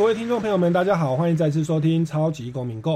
[0.00, 2.94] 各位听众朋友们，大家好，欢迎再次收听《超级公民购》。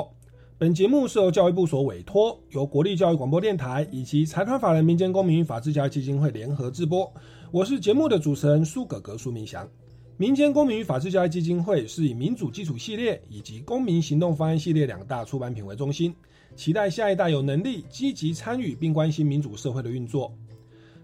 [0.56, 7.12] 本节目是由教育部所委托，由国立教育广播电台以及财团法人民间公民与法治教育基金会联合制播。
[7.51, 9.69] 我是节目的主持人苏格格苏明祥。
[10.16, 16.14] 民间公民与法治教育基金会是以民主基础系列以及公民行动方案系列两大出版品为中心，
[16.56, 20.33] 期待下一代有能力积极参与并关心民主社会的运作。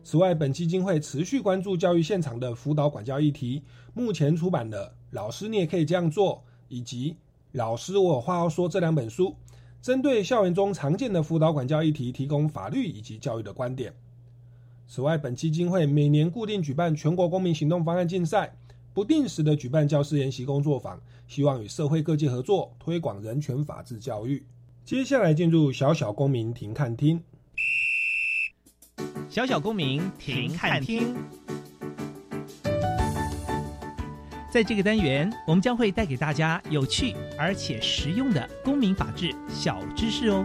[0.03, 3.63] 此外，本基金会持续关注教育现场的辅导管教议题，
[3.93, 6.37] 目前出版的《老师你也可以这样做》
[6.69, 7.13] 以及
[7.53, 9.35] 《老师我有话要说》这两本书，
[9.83, 13.93] 针对校园中常见的辅导管教议题，提供法律以及教育的观点。
[14.87, 18.57] 此外，本基金会每年固定举办全国公民行动方案竞赛。
[18.93, 24.45] 不定时的举办教师研习工作坊，希望与社会各界合作，推广人权法治教育。
[24.85, 27.23] 接下来进入小小公民庭看厅。
[29.29, 31.15] 小小公民庭看厅，
[34.51, 40.45] 在这个单元，我们将会带给大家有趣而且实用的公民法治小知识哦。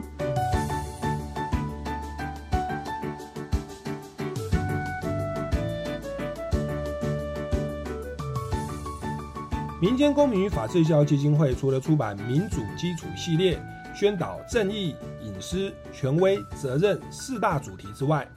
[9.82, 13.60] 民间公民与法治教育基金会除了出版《民主基础》系列，
[13.96, 18.28] 宣导正义、隐私、权威、责任四大主题之外，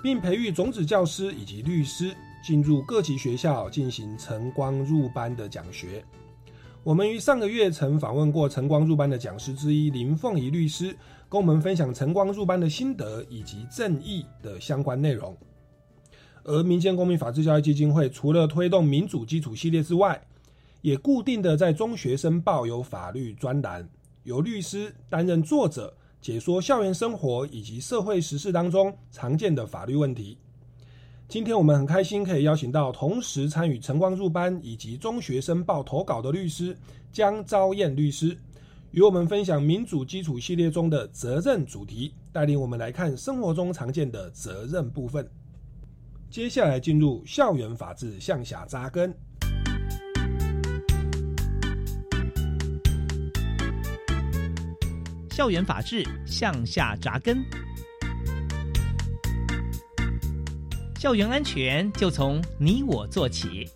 [0.00, 6.04] 并培育种子教师以及律师进入各级学校进行晨光入班的讲学。
[6.84, 10.96] 我们于上个月曾访问过晨光入班的讲师之一林凤仪律师，
[11.28, 15.36] 跟我们分享晨光入班的心得以及正义的相关内容。
[16.44, 20.18] 而民间公民法治教育基金会除了推动民主基础系列之外，
[20.80, 23.86] 也固定的在中学生报有法律专栏，
[24.22, 30.38] 由律师担任作者，解说校园生活以及社会时事当中常见的法律问题。
[31.28, 36.74] 今天我们很开心可以邀请到同时参与晨光入班以及中学生报投稿的律师
[37.12, 38.34] 江昭燕律师，
[38.92, 45.28] 与我们分享民主基础系列中的责任主题，带领我们来看生活中常见的责任部分。
[46.30, 49.14] 接下来进入校园法治向下扎根。
[55.30, 57.44] 校园法治向下扎根，
[60.98, 63.70] 校园安全就从你我做起。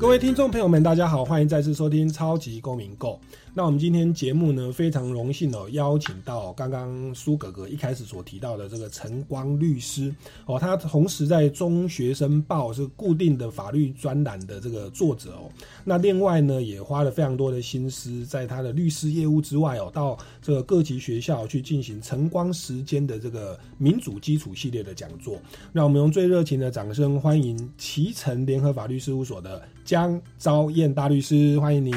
[0.00, 3.12] 各位听众朋友们，大家好，欢迎再次收听《超级公民购》。
[3.56, 10.12] 那我们今天节目呢，非常荣幸哦，邀请到刚刚苏哥哥一开始所提到的这个晨光律师
[10.44, 15.48] 哦，他同时在中学生报是固定的法律专栏的这个作者哦。
[15.86, 25.38] 那另外呢，也花了非常多的心思，在他的律师业务之外哦，到这个各级学校去进行晨光时间的这个民主基础系列的讲座。
[25.72, 31.94] 让我们用最热情的掌声欢迎齐成联合法律事务所的江昭燕大律师，欢迎您。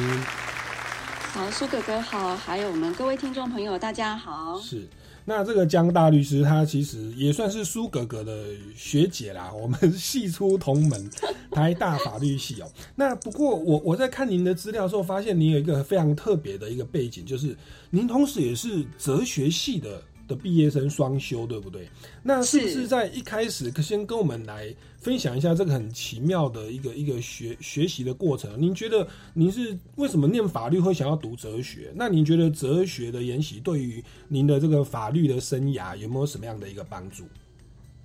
[1.31, 4.59] 好，苏哥哥好，还有我们各位听众朋友，大家好。
[4.59, 4.86] 是，
[5.30, 8.46] 那这个江大律师，他其实也算是苏格格的
[8.78, 11.10] 学姐啦， 我们系出同门，
[11.52, 12.72] 台大法律系哦。
[12.96, 17.54] 那不过我我在看您的资料的时候，发现您有一个非常特别的一个背景，就是
[17.90, 20.02] 您同时也是哲学系的。
[20.28, 21.88] 的毕业生双修，对不对？
[22.22, 28.62] 那是不是在一开始先跟我们来分享一下这个很奇妙的一个一个学学习的过程？
[28.62, 31.92] 您觉得您是为什么念法律会想要读哲学？
[31.96, 37.24] 那您觉得哲学的研习对于您的这个法律的生涯有没有什么样的一个帮助？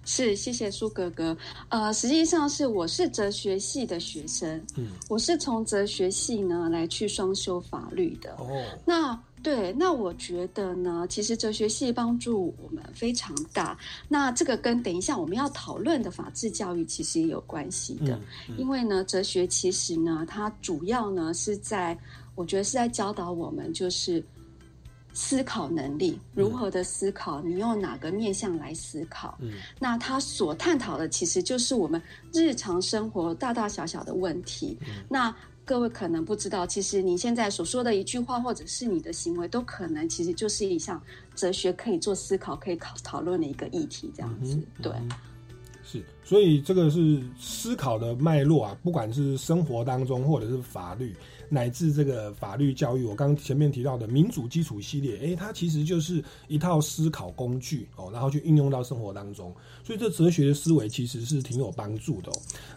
[0.05, 1.37] 是，谢谢苏哥哥。
[1.69, 8.33] 呃，实际上是我是哲学系的学生，嗯，我是从哲学系呢来去双修法律的。
[8.39, 9.19] 哦，那。
[9.43, 13.77] 对，那我觉得呢，其实哲学系帮助我们非常大。
[14.09, 18.21] 那这个跟等一下我们要讨论的法治教育其实也有关系的，
[18.57, 21.99] 因为呢，哲学其实呢，它主要呢是在，
[22.35, 24.25] 我觉得是在教导我们就是
[25.13, 29.37] 思考能力，如何的思考，你用哪个面向来思考。
[29.41, 32.01] 嗯，那它所探讨的其实就是我们
[32.33, 34.79] 日常生活大大小小的问题。
[35.09, 41.01] 那各位可能不知道，其实你现在所说的一句话，或者是你的行为，都可能其实就是一项
[41.35, 44.61] 哲学可以做思考、可以考讨论的一个议题，这样子。
[44.83, 44.93] 对，
[45.85, 51.15] 是，所以这个是思考的脉络啊，不管是生活当中，或者是法律。
[51.53, 59.55] 乃至这个法律教育，我刚前面提到的民主基础系列，诶，它其实就是一套思考工具哦，然后去运用到生活当中，
[59.85, 62.33] 所以这哲学的思维其实是挺有帮助的。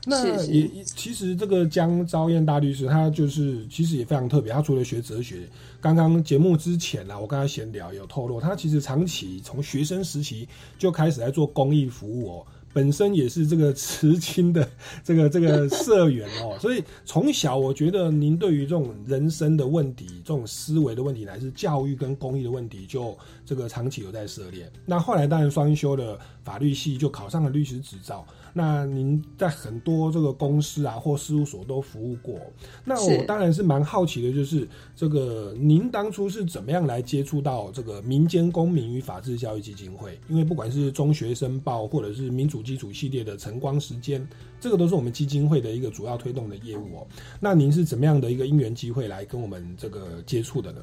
[0.06, 5.48] 那也其实这个江昭燕大律师，他就是其实也非常特别，他除了学哲学，
[5.80, 10.46] 刚刚节目之前呢，我跟他闲聊有透露，他其实长期从学生时期
[10.78, 12.46] 就开始在做公益服务哦。
[12.76, 14.68] 本身也是这个慈亲的
[15.02, 24.70] 这个这个社员哦， 所以从小我觉得您对于这种人生的问题、这种思维的问题，乃至教育跟公益的问题，就这个长期有在涉猎。
[24.86, 28.26] 那后来当然双修了法律系，就考上了律师执照。
[28.54, 32.40] 那您在很多这个公司啊或事务所都服务过，
[32.86, 34.66] 那我当然是蛮好奇的，就是
[34.96, 40.18] 这个您当初是怎么样来接触到这个民间公民与法治教育基金会？
[40.30, 44.26] 因为不管是中学生报或者是民主基础系列的晨光时间，
[44.62, 47.08] 这个都是我们基金会的一个主要推动的业务哦。
[47.42, 50.80] 那您是怎么样的一个因缘机会来跟我们这个接触的呢？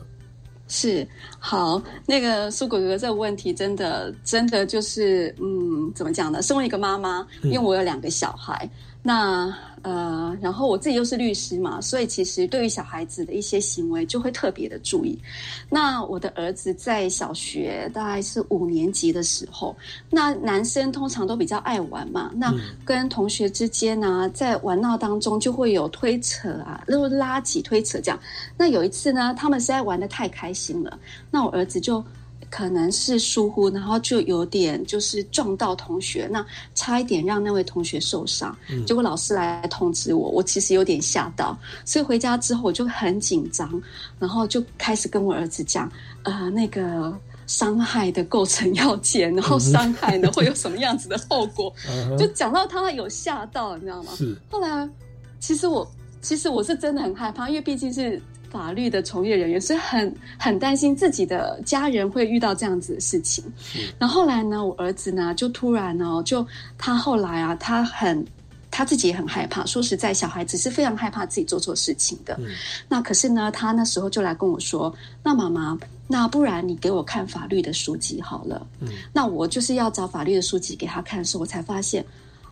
[0.74, 1.06] 是
[1.38, 6.40] 好，那个苏哥哥这个问题真的真的就是，嗯，怎么讲呢？
[6.40, 8.69] 身为一个妈妈，因为我有两个小孩。
[9.04, 9.52] 那
[9.82, 15.19] 呃，然后我自己又是律师嘛，所以其实对于小孩子的一些行为就会特别的注意。
[15.69, 19.76] 那我的儿子在小学大概是五年级的时候，
[20.08, 22.54] 那男生通常都比较爱玩嘛，那
[22.84, 28.20] 跟同学之间呢，在玩闹当中就会有推扯啊，然后拉起推扯这样。
[28.56, 30.96] 那有一次呢，他们实在玩的太开心了，
[31.28, 32.02] 那我儿子就。
[32.52, 36.44] 可能是疏忽，然后就有点就是撞到同学，那
[36.75, 38.54] 差一点让那位同学受伤。
[38.87, 43.82] 结果老师来通知我，我其实有点吓到，所以回家之后我就很紧张，
[44.19, 45.90] 然后就开始跟我儿子讲，
[46.25, 51.72] 呃，那个伤害的构成要件，然后伤害呢会有什么样子的后果，
[52.20, 54.12] 就讲到他有吓到，你知道吗？
[54.14, 54.37] 是。
[54.50, 54.87] 后来
[55.40, 55.90] 其实我
[56.20, 58.20] 其实我是真的很害怕，因为毕竟是。
[58.52, 63.43] 法律的从业人员所以很很担心自己的家人会遇到这样子的事情。
[63.99, 66.46] 然后后来呢，我儿子呢就突然呢，就
[66.76, 68.22] 他后来啊，他很
[68.70, 69.64] 他自己也很害怕。
[69.64, 72.38] 说实在，小孩子是非常害怕自己做错事情的。
[72.88, 74.94] 那可是呢，他那时候就来跟我说
[75.25, 78.66] ：“那妈妈，那不然你给我看法律的书籍好了。”
[79.14, 82.05] 那我就是要找法律的书籍给他看的时候，我才发现。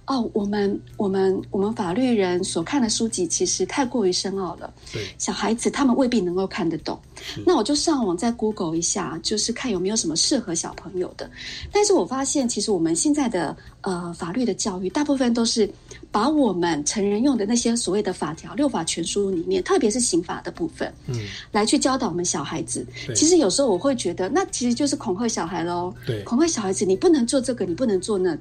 [0.06, 6.98] 哦，我们我们我们法律人所看的书籍其实太过于深奥了，对小孩子他们未必能够看得懂。
[7.46, 11.30] 那我就上网再 Google 一下，就是看有没有什么适合小朋友的。
[11.70, 15.70] 但是我发现，其实我们现在的呃法律的教育，大部分都是
[16.10, 21.14] 把我们成人用的那些所谓的法条、六法全书里面，特别是刑法的部分，嗯，
[21.52, 22.84] 来去教导我们小孩子。
[23.14, 28.36] 其实有时候我会觉得，那其实就是恐吓小孩喽，对，恐吓小孩子，你不能做这个，你不能做那。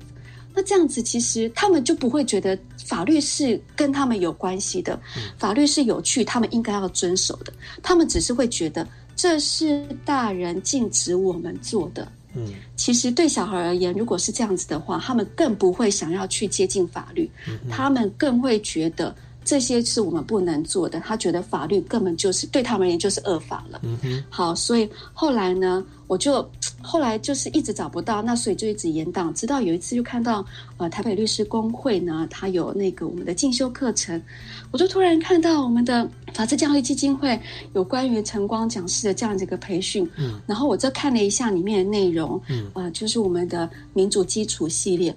[0.54, 5.00] 那这样子，其实他们就不会觉得法律是跟他们有关系的，
[5.38, 7.54] 法律是有趣，他们应该要遵守的。
[7.82, 12.12] 他们只是会觉得这是大人禁止我们做的。
[12.36, 17.30] 嗯，其实对小孩而言，如果是这样子的话，他们更不会想要去接近法律，
[17.70, 19.16] 他们更会觉得。
[19.46, 21.00] 这些是我们不能做的。
[21.00, 23.80] 他觉得法律根本就是对他们而言就是恶法了。
[23.82, 24.24] 嗯哼。
[24.30, 26.48] 好，所以后来呢，我就
[26.82, 30.46] 后来就是一直找不到，那所以就一直延档，直到有一次就看到
[30.78, 34.22] 呃台北律师工会呢，它有那个我们的进修课程，
[34.72, 37.40] 我就突然看到我们的法治教育基金会
[37.74, 40.10] 有关于晨光讲师的这样的一个培训。
[40.18, 40.40] 嗯。
[40.48, 45.16] 然后我再看了一下里面的内容，嗯，呃，就是我们的民主基础系列。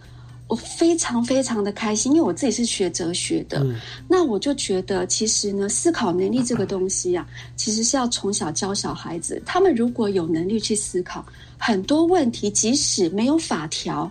[0.49, 3.64] 我非常非常的开心，因为我自己是学哲学的，
[4.07, 7.26] 那我就觉得其实呢，思考能力这个东西啊，
[7.57, 9.40] 其实是要从小教小孩子。
[9.47, 11.25] 他们如果有能力去思考
[11.64, 14.11] 很多问题，即使没有法条，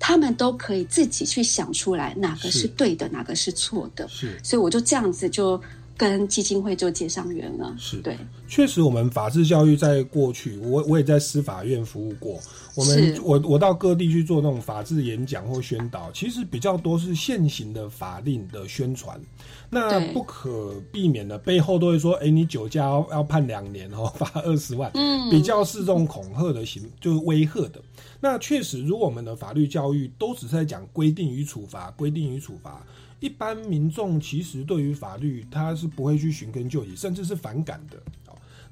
[0.00, 4.08] 他们都可以自己去想出来哪个是对的，哪个是错的。
[4.08, 5.60] 是，所以我就这样子就。
[6.00, 8.16] 跟基金会就接上缘了，是对。
[8.48, 12.40] 确实，我们法治教育在过去，我我也在司法院服务过。
[12.74, 19.20] 我们我我到各地去做那种法治演讲或宣导，其实比较多是现行的法令的宣传。
[19.68, 27.82] 那不可避免的背后都会说：“哎，你酒驾要判两年哦， 罚二十万。”嗯，比较是这种恐吓的行，就是威吓的。
[28.20, 32.82] 那确实，如果我们的法律教育都只是在讲规定与处罚，规定与处罚。
[33.20, 37.96] 一般民众其实对于法律，他是不会去寻根究底，甚至是反感的。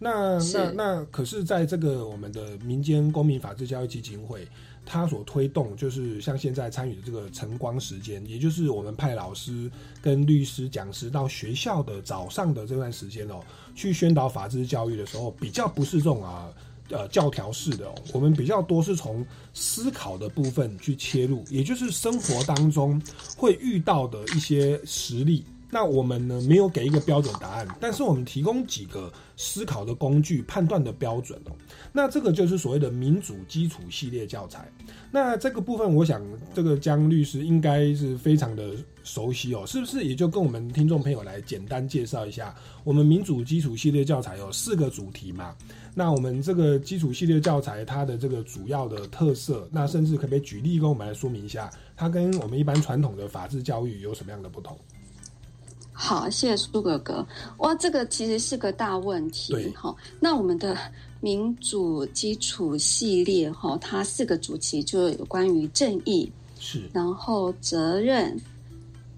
[0.01, 4.47] 那那那，可是在这个我们的民间公民法治教育基金会，
[4.87, 9.69] 他所推动就是像现在参与的这个晨光时间，也就是我们派老师
[10.01, 13.41] 跟律师讲师到学校的早上的这段时间哦，
[13.75, 16.49] 去宣导法治教育的时候，比较不是这种啊。
[16.91, 23.01] 呃教条式的，我们比较多是从思考的部分去切入，也就是生活当中
[23.37, 25.45] 会遇到的一些实例。
[25.71, 31.53] 那我们呢没有给一个标准答案，但是我们提供几个思考的工具、判断的标准哦。
[31.93, 34.71] 那这个就是所谓的民主基础系列教材。
[35.11, 36.23] 那这个部分，我想
[36.55, 38.73] 这个江律师应该是非常的
[39.05, 40.05] 熟悉哦，是不是？
[40.05, 45.55] 也就跟我们听众朋友来简单介绍一下，我们民主基础系列教材有四个主题嘛？
[45.95, 54.79] 那我们这个基础系列教材它的这个主要的特色，那甚至可不可以举例跟我们来说明一下，它跟我们一般传统的法治教育有什么样的不同？
[56.01, 57.27] 好，谢谢苏哥哥。
[57.57, 59.53] 哇，这个其实是个大问题。
[59.53, 60.79] 对，好，那我们的
[61.21, 68.41] 民主基础系列哈，它四个主题就有关于正义，是，然后责任。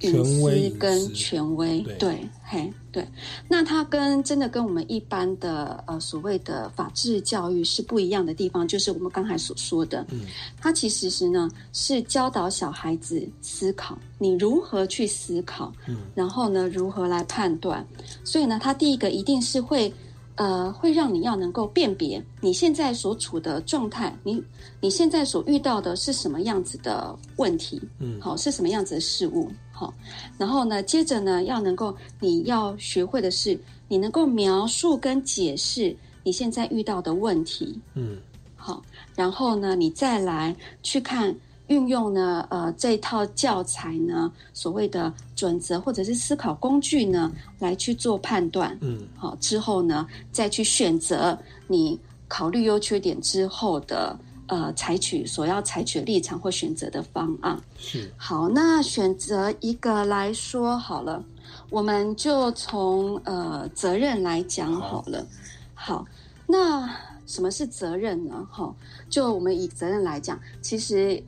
[0.00, 3.07] 隐私跟权威，对，嘿，对，
[3.49, 10.21] 那它跟真的跟我们一般的呃所谓的法治教育是不一样的地方，就是我们刚才所说的，嗯，
[10.59, 17.87] 它其实是呢是教导小孩子思考，你如何去思考，嗯，然后呢如何来判断，
[18.25, 19.92] 所以呢，它第一个一定是会。
[20.40, 24.42] 呃，会让你要能够辨别你现在所处的状态，你
[24.80, 29.92] 你现在所遇到的是什么样子的问题，嗯，好，是什么样子的事物，好，
[30.38, 35.94] 然后呢，接着呢，要能够你要学会的是，你能够描述跟解释
[36.25, 38.16] 你现在遇到的问题，嗯，
[38.56, 38.82] 好，
[39.14, 41.37] 然后呢，你再来去看。
[41.71, 48.77] 运用呢，呃，这套教材呢，所谓的准则或者是思考工具呢，来去做判断。
[48.81, 51.97] 嗯，好，之后呢，再去选择你
[52.27, 57.57] 考虑优缺点之后的，呃，采取所要采取的立场或选择的方案。
[57.79, 61.25] 是，好，那选择一个来说好了，
[61.71, 65.25] 我们就从呃责任来讲好了。
[65.73, 66.05] 好，
[66.49, 66.91] 那
[67.27, 68.45] 什么是责任呢？
[68.50, 68.75] 哈，
[69.09, 71.23] 就我们以责任来讲，其实。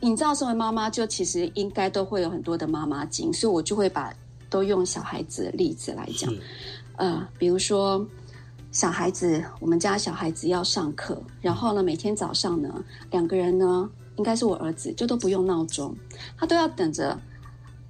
[0.00, 4.12] 你知道，身为妈妈，就其实应该都会有很多的妈妈经，所以我就会把
[4.48, 6.32] 都用小孩子的例子来讲。
[6.96, 8.06] 呃，比如说
[8.70, 15.94] 小孩子，我们家小孩子要上课，然后呢，每天早上呢，两个人呢，应该是我儿子，就都不用闹钟，
[16.36, 17.18] 他都要等着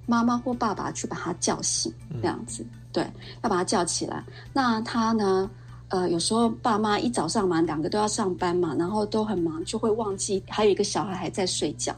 [0.05, 3.03] 妈妈或爸爸去把他叫醒，这样子，对，
[3.41, 4.23] 要把他叫起来。
[4.53, 5.49] 那他呢？
[5.93, 11.95] 呃，有时候爸妈一早上嘛，两个都要上班嘛，然后都很忙，就会忘记还有一个小孩还在睡觉。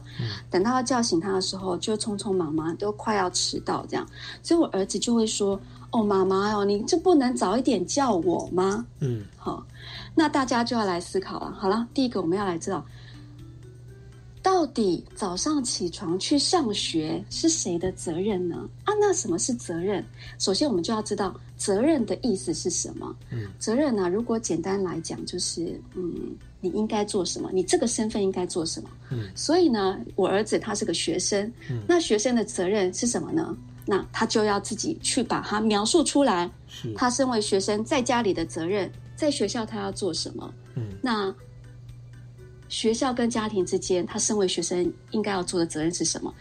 [0.50, 4.06] 等到要叫醒他的时候，就匆匆忙忙，都快要迟到这样。
[4.42, 5.58] 所以我儿子就会说
[5.92, 9.66] ：“哦，妈妈哦，你就不能早一点叫我吗？”嗯，好，
[10.14, 11.50] 那大家就要来思考了。
[11.58, 12.84] 好了，第一个我们要来知道。
[14.42, 18.68] 到底早上起床去上学是谁的责任呢？
[18.84, 20.04] 啊，那什么是责任？
[20.38, 23.16] 首先，我们就要知道责任的意思是什么。
[23.30, 27.50] 嗯，责任呢，如果简单来讲，就是嗯，你应该做什么？
[27.52, 28.88] 你这个身份应该做什么？
[29.10, 31.52] 嗯，所以呢，我儿子他是个学生，
[31.86, 33.56] 那学生的责任是什么呢？
[33.84, 36.50] 那他就要自己去把它描述出来。
[36.94, 40.54] 他身为学生在家里的责任，在学校他要做什么？
[40.74, 41.34] 嗯，那。
[42.68, 46.34] 学校跟家庭之间，他身为学生应该要做的责任是什么？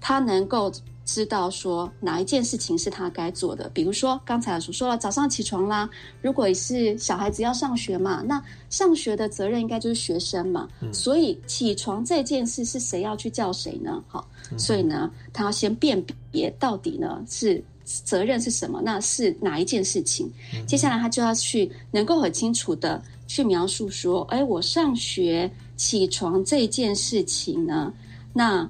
[0.00, 0.72] 他能够
[1.04, 3.70] 知道说哪一件事情是他该做的。
[3.74, 5.88] 比如说刚才所说了，早上起床啦。
[6.22, 10.68] 如果是小孩子要上学嘛，那上学的责任应该就是学生嘛。
[10.92, 14.02] 所以起床这件事是谁要去叫谁呢？
[14.08, 20.30] 好，所以呢，他要先辨别到底呢是责任是什么，那是哪一件事情。
[20.66, 25.50] 接下来他就要去能够很清楚的去描述说，哎，我上学。
[25.76, 27.92] 起床这件事情呢，
[28.32, 28.64] 那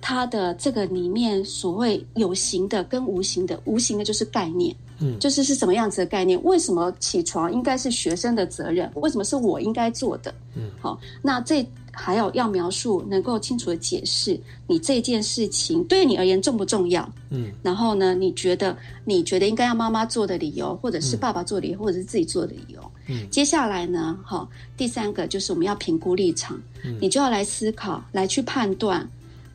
[0.00, 6.42] 它的这个里面所谓有形的跟无形的，无形的就是概念，嗯，就是是什么样子的概念？
[6.44, 8.90] 为什么起床应该是学生的责任？
[8.94, 10.34] 为什么是我应该做的？
[10.54, 14.38] 嗯，好，那这还有要描述，能够清楚的解释
[14.68, 17.08] 你这件事情对你而言重不重要？
[17.30, 22.80] 嗯，然后呢，你觉得你觉得应该要妈妈做的理由，或者是爸爸做的理由，或者是自己做的理由？
[23.10, 24.18] 嗯接下来呢？
[24.22, 26.60] 哈，第三个就是我们要评估立场，
[27.00, 29.08] 你就要来思考，来去判断，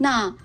[0.04, 0.36] 那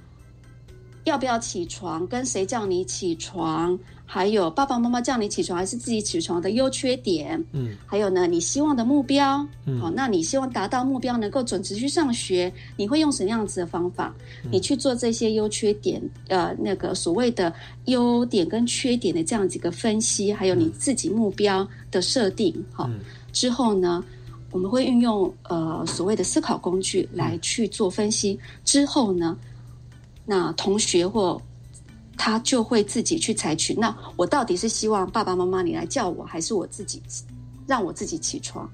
[1.02, 2.06] 要不要起床？
[2.06, 3.76] 跟谁叫你起床？
[4.10, 9.46] 还有爸爸妈妈叫你起床还是自己起床的优缺点，嗯，还有呢，你希望的目标，
[9.80, 14.14] 好，那你希望达到目标能够准时去上学，你会用什么样子的方法？
[14.50, 17.52] 你去做这些优缺点，呃，那个所谓的
[17.86, 22.88] 优点跟缺点的这样几个分析，还有你自己目标的设定，好，
[23.32, 24.02] 之后呢，
[24.52, 29.36] 我们会运用呃所谓的思考工具来去做分析，之后呢，
[30.30, 31.40] 那同学或
[32.18, 33.72] 他就会自己去采取。
[33.72, 37.02] 那我到底是希望爸爸妈妈你来叫我，还是我自己
[37.66, 38.70] 让我自己起床，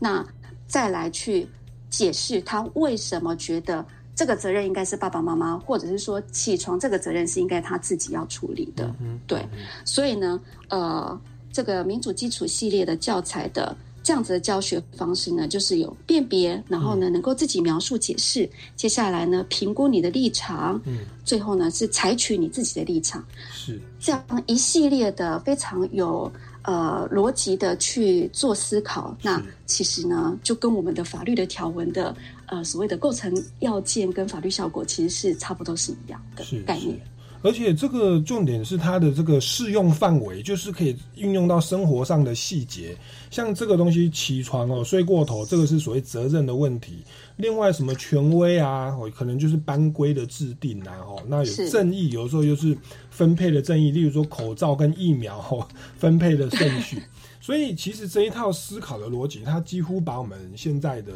[0.00, 0.26] 那
[0.66, 1.46] 再来去
[1.88, 3.86] 解释他为什么觉得
[4.16, 8.92] 这个责任应该是爸爸妈妈，或者是说起床这个责任是应该他自己要处理的。
[9.00, 9.46] 嗯对，
[9.84, 11.20] 所以呢，呃，
[11.52, 13.76] 这个民主基础系列的教材的。
[14.02, 23.80] 这样子的教学方式呢，就是有辨别，然后呢能够自己描述解释，接下来呢评估你的立场，嗯，最后呢是采取你自己的立场，是。
[24.00, 29.14] 这样一系列的非常有呃逻辑的去做思考。
[29.22, 36.98] 那其实呢，就跟我们的法律的条文的呃所谓的构成要件跟法律效果，其实是差不多是一样的概念。
[37.42, 42.96] 而且这个重点是它的这个适用范围，就是可以运用到生活上的细节，
[43.30, 47.04] 像这个东西起床哦睡过头，这个是所谓责任的问题。
[47.36, 52.76] 另外什么权威啊，哦可能就是班规的制定啊，哦那有正义，有时候又是
[53.10, 55.66] 分配的正义，例如说口罩跟疫苗哦
[55.96, 57.02] 分配的顺序。
[57.40, 61.12] 所以其实这一套思考的逻辑，它几乎把我们现在的。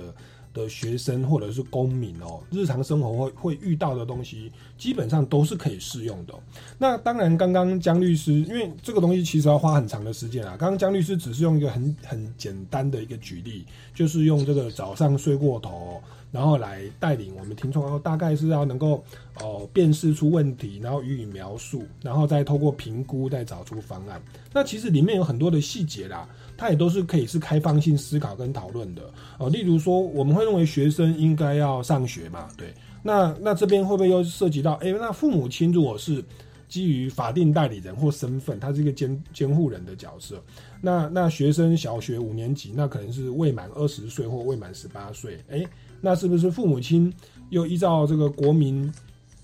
[0.54, 6.34] 的学生或者是公民哦，日常生活会会遇到的东西，基本上都是可以适用的。
[6.78, 10.56] 那当然，刚刚江律师，因为这个东西其实要花很长的时间啊。
[10.58, 16.00] 刚刚江律师只是用一个很很简单的一个举例，就是用这个早上睡过头。
[16.30, 19.04] 然后来带领我们听众，然后大概是要能够
[19.42, 24.18] 哦辨识出问题，然后予以描述，然后再透过评估再找出方案。
[24.50, 29.02] 那其实里面有很多的细节啦，它也都是可以是开放性思考跟讨论的
[29.38, 29.48] 哦。
[29.48, 32.48] 例如说，我们会认为学生应该要上学嘛？
[32.56, 34.74] 对，那那这边会不会又涉及到？
[34.74, 36.24] 哎，那父母亲如果是
[36.68, 40.42] 基于法定代理人或身份，他是一个监监护人的角色，
[40.80, 45.64] 那那学生小学五年级，那可能是未满二十岁或未满十八岁，哎。
[46.04, 47.14] 那是不是父母亲
[47.50, 48.92] 又依照这个国民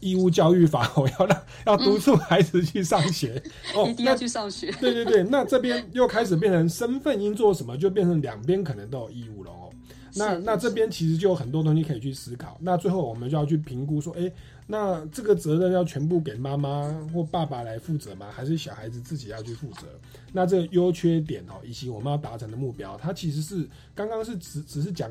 [0.00, 3.42] 义务教育法，我要让 要督促孩子去上学
[3.74, 4.70] 哦，一定要去上学。
[4.80, 9.70] 对对对，那这边又开始变成身份应做什么，就变成两边可能都有义务了哦。
[10.14, 12.56] 那那这边其实就有很多东西可以去思考。
[12.60, 14.30] 那最后我们就要去评估说，哎。
[14.70, 18.28] 那这个责任要全部给妈妈或爸爸来负责吗？
[18.30, 19.86] 还是小孩子自己要去负责？
[20.30, 25.10] 那这个优缺点哦，以及我们要达成的目标，它其实是刚刚是只只是讲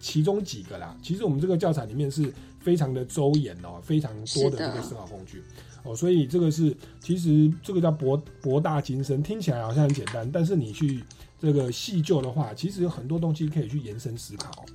[0.00, 0.96] 其中几个啦。
[1.00, 5.40] 其实我们这个教材里面是非常的周延哦，非常多的这个思考工具
[5.84, 11.04] 哦，所以这个是其实这个叫博博大精深，听起来好像很简单，但是你去
[11.38, 14.66] 这个细究的话，其实有很多东西可以去延伸思考。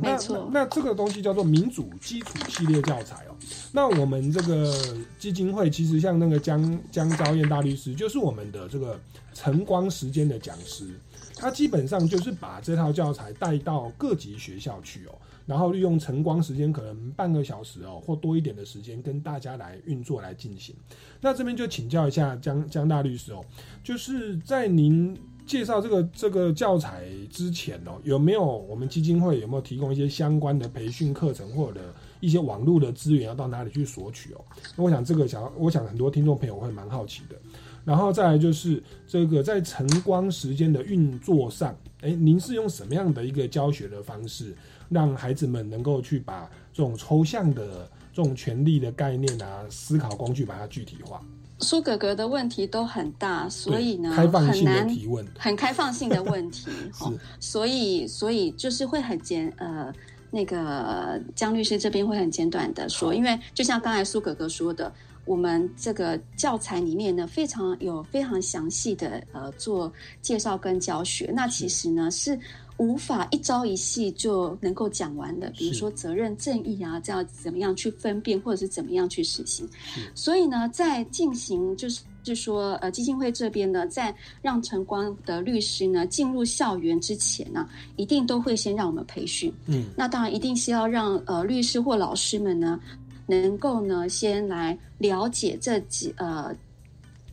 [0.00, 3.34] 没错，那这个东西叫做民主基础系列教材哦。
[3.72, 4.72] 那我们这个
[5.18, 8.98] 基金会其实像那个江江昭燕大律师，就是我们的这个
[9.34, 10.88] 晨光时间的讲师，
[11.36, 15.12] 他基本上就是把这套教材带到各级学校去哦，
[15.46, 20.74] 然后利用晨光时间可能半个小时哦或多一点的时间跟大家来运作来进行。
[21.20, 23.44] 那这边就请教一下江江大律师哦，
[23.82, 25.18] 就是在您。
[25.46, 31.80] 介绍这个这个教材之前哦，有没有我们基金会有没有提供一些相关的培训课程或者
[32.20, 34.44] 一些网络的资源，要到哪里去索取哦？
[34.76, 37.36] 那我想这个想，我想很多听众朋友会蛮好奇的。
[37.84, 44.54] 然后再来就是这个在晨光时间的运作上，哎，您是用什么样的一个教学的方式，
[44.90, 51.24] 让孩子们能够去把这种抽象的这种权利的概念啊，思考工具把它具体化？
[51.60, 56.70] 苏格格的问题都很大，所以呢很难提问，很开放性的问题。
[57.38, 59.92] 所以所以就是会很简呃，
[60.30, 64.92] 那个江律师这边会很简短的说，因为就像刚才苏格格说的，
[65.24, 69.92] 我们这个教材里面呢非常有非常详细的呃做
[70.22, 72.38] 介绍跟教学，那其实呢是。
[72.80, 79.68] 无法一朝一夕就能够讲完的，比如说责任正义啊，这样怎么样去分辨，或者是怎么样去实行。
[80.14, 89.52] 所以呢，在进行就是就说呃基金会这边呢，在让晨光的律师呢进入校园之前呢，一定都会先让我们培训。
[89.66, 92.80] 嗯，那当然一定是要让呃律师或老师们呢，
[93.26, 96.56] 能够呢先来了解这几呃。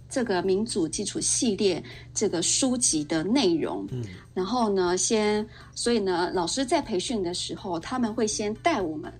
[0.09, 4.01] 这个民主基础系列这个书籍的内容，嗯，
[4.33, 9.11] 然后呢，先，所以呢，老师在培训的时候，他们会先带我们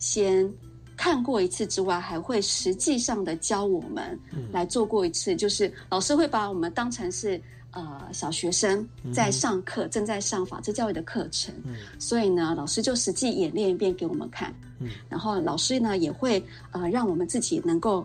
[0.00, 0.52] 先
[0.96, 4.18] 看过一次之外，还会实际上的教我们
[4.50, 18.04] 来做过一次，就是老师会把我们当成是呃小学生在上课，正在上法治教育的课程，嗯，所以呢，老师就实际演练一遍给我们看，嗯，然后老师呢也会呃让我们自己能够。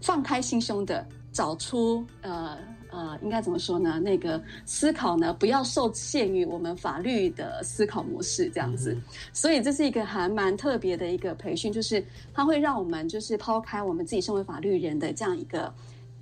[0.00, 2.56] 放开心胸的找出呃
[2.90, 4.00] 呃，应该怎么说呢？
[4.00, 8.96] 那个思考呢，不要受限于我们法律的思考模式这样子。
[9.32, 15.72] 所以这是一个还蛮特别的一个培训，就是它会让我们就是抛开我们自己身为法律人的这样一个。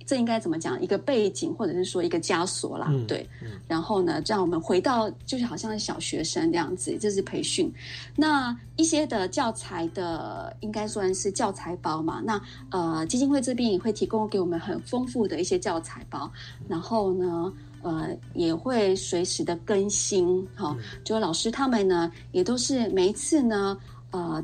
[0.09, 0.81] 这应该怎么讲？
[0.81, 3.29] 一个背景，或者是说一个枷锁啦，对。
[3.67, 7.71] 然后呢，让我们回到就是好像小学生这样子，这是培训。
[8.15, 12.23] 那一些的教材的，应该算是教材包嘛。
[12.25, 12.41] 那
[12.71, 16.27] 呃，基金会这边也会提供给我们很丰富的一些教材包。
[16.67, 20.43] 然后呢，呃，也会随时的更新。
[20.55, 23.77] 哈，就老师他们呢，也都是每一次呢，
[24.09, 24.43] 呃，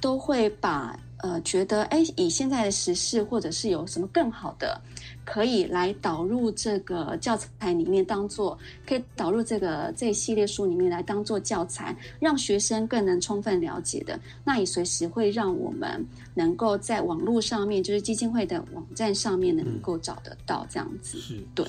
[0.00, 0.98] 都会把。
[1.18, 4.80] 呃，觉得哎，以现在的时事，或者是有什么更好的，
[5.24, 21.18] 可以来导入这个教材里面，当做可以导入这个这一系列书里面来当做教材，让学生更能充分了解的，那也随时会让我们能够在网络上面，就是基金会的网站上面能够找得到这样子。
[21.18, 21.66] 是，对。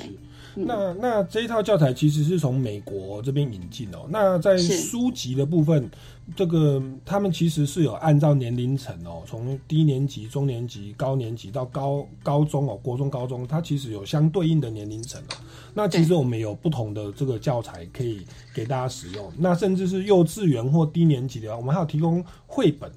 [0.56, 4.08] 那那这一套教材其实是从美国这边引进哦。
[4.10, 5.90] 那在书籍的部分。
[6.36, 15.34] 这个他们其实是有按照年龄层哦，从低年级、中年级、高年级到高高中哦，国中、高中，它其实有相对应的年龄层哦。
[15.74, 18.22] 那其实我们有不同的这个教材可以
[18.54, 19.28] 给大家使用。
[19.40, 22.92] 那甚至是幼稚园或低年级的，我们还有提供绘本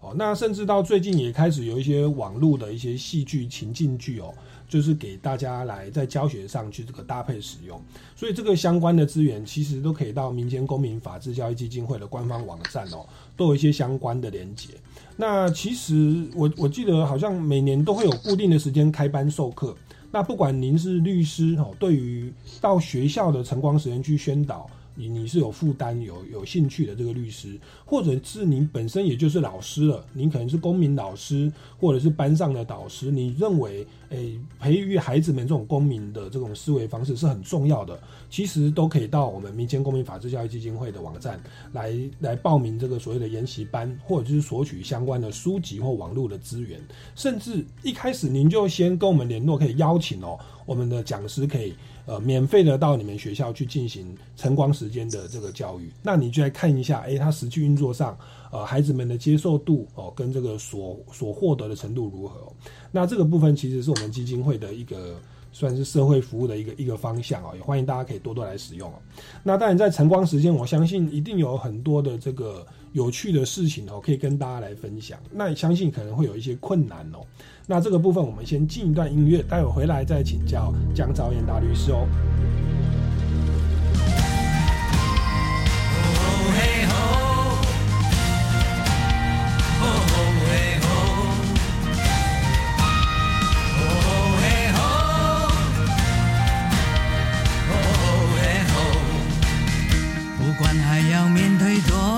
[0.00, 0.14] 哦。
[0.16, 4.32] 那甚至到最近也开始有一些网络的一些戏剧情境剧哦。
[4.68, 7.80] 就是给大家来在教学上去这个搭配使用，
[8.14, 14.68] 所以这个相关的资源其实都可以到民间公民法治教育基金会的官方网站哦，都有一些相关的连接。
[15.16, 19.74] 那其实我我记得好像每年都会有固定的时间开班授课。
[20.10, 24.68] 那不管您是律师哦，对于到学校的晨光时间去宣导。
[24.98, 37.96] 你你是有负担、有有兴趣的这个律师，或者是您本身也就是老师了，您可能是公民老师，或者是班上的导师，你认为，诶，培育孩子们这种公民的这种思维方式是很重要的，
[38.28, 41.40] 其实都可以到我们民间公民法治教育基金会的网站
[41.72, 46.80] 来来报名这个所谓的研习班，或者是索取相关的书籍或网络的资源，
[47.14, 51.72] 甚至一开始您就先跟我们联络，可以邀请哦，我们的讲师可以。
[52.08, 58.16] 呃，免费的到你们学校去进行晨光时间的这个教育，那你就来看一下，哎，它实际运作上，
[58.50, 62.50] 呃，孩子们的接受度哦，跟这个所所获得的程度如何？
[62.90, 65.16] 那这个部分其实是我们基金会的一个
[65.52, 68.94] 算是社会服务的一个一个方向啊，也欢迎大家可以多多来使用哦。
[69.42, 75.18] 那当然，在晨光时间，我相信一定有很多的这个有趣的事情哦，可以跟大家来分享。
[75.32, 77.18] 那相信可能会有一些困难哦。
[77.66, 82.08] 那这个部分，我们先进一段音乐，待会回来再请教江昭彦大律师哦。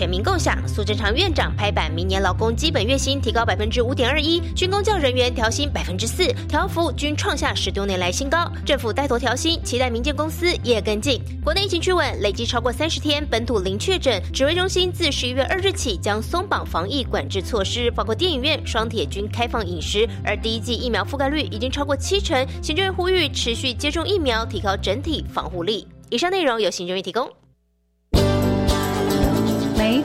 [0.00, 0.56] 全民共享。
[0.66, 8.50] 苏贞昌院长拍板，明年劳工基本月薪提高百分之五点二一，军工教人员调薪百分之四，调幅均创下十多年来新高。
[8.64, 11.20] 政府带头调薪，期待民间公司也跟进。
[11.44, 14.22] 国内疫情趋稳，累计超过三十天本土零确诊。
[14.32, 20.08] 指挥中心自十一月二日起将松绑防疫管制措施，包括电影院、双铁均开放饮食。
[20.24, 22.34] 而第一剂疫苗覆盖率已经超过七成。
[22.62, 25.86] 行政院呼吁持续接种疫苗，提高整体防护力。
[26.08, 27.30] 以上内容由行政院提供。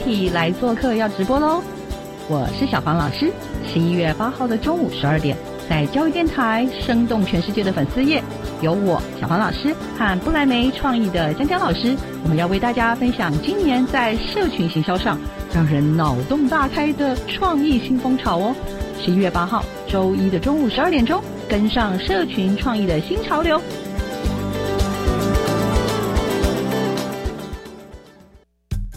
[0.06, 1.64] 体来做客要直播喽！
[2.30, 3.32] 我是小黄老师。
[3.68, 5.36] 十一月八号的中午十二点，
[5.68, 8.22] 在教育电台生动全世界的粉丝页，
[8.62, 15.18] 有我小黄老师和不来梅创意的江江老师，我们要为大家分享今年在社群行销上
[15.52, 18.56] 让人脑洞大开的创意新风潮哦！
[19.04, 23.60] 十一月八号周一的中午十二点钟，跟上社群创意的新潮流。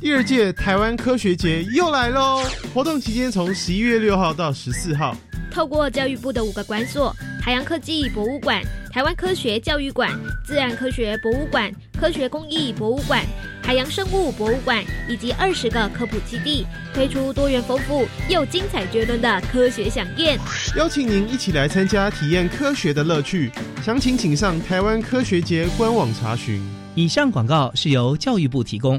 [0.09, 2.43] 第二届台湾科学节又来喽！
[2.73, 5.15] 活动期间从十一月六号到十四号，
[5.51, 13.23] 透过教育部的五个馆所：海洋科技博物馆、台湾科学教育馆、自然科学博物馆、科学工艺博物馆、
[13.63, 20.39] 海洋生物博物馆以及二十个科普基地，推出多元丰富又精彩绝伦的科学飨宴，
[20.75, 23.51] 邀请您一起来参加，体验科学的乐趣。
[23.85, 26.63] 详情请上台湾科学节官网查询。
[26.95, 28.99] 以上广告是由教育部提供。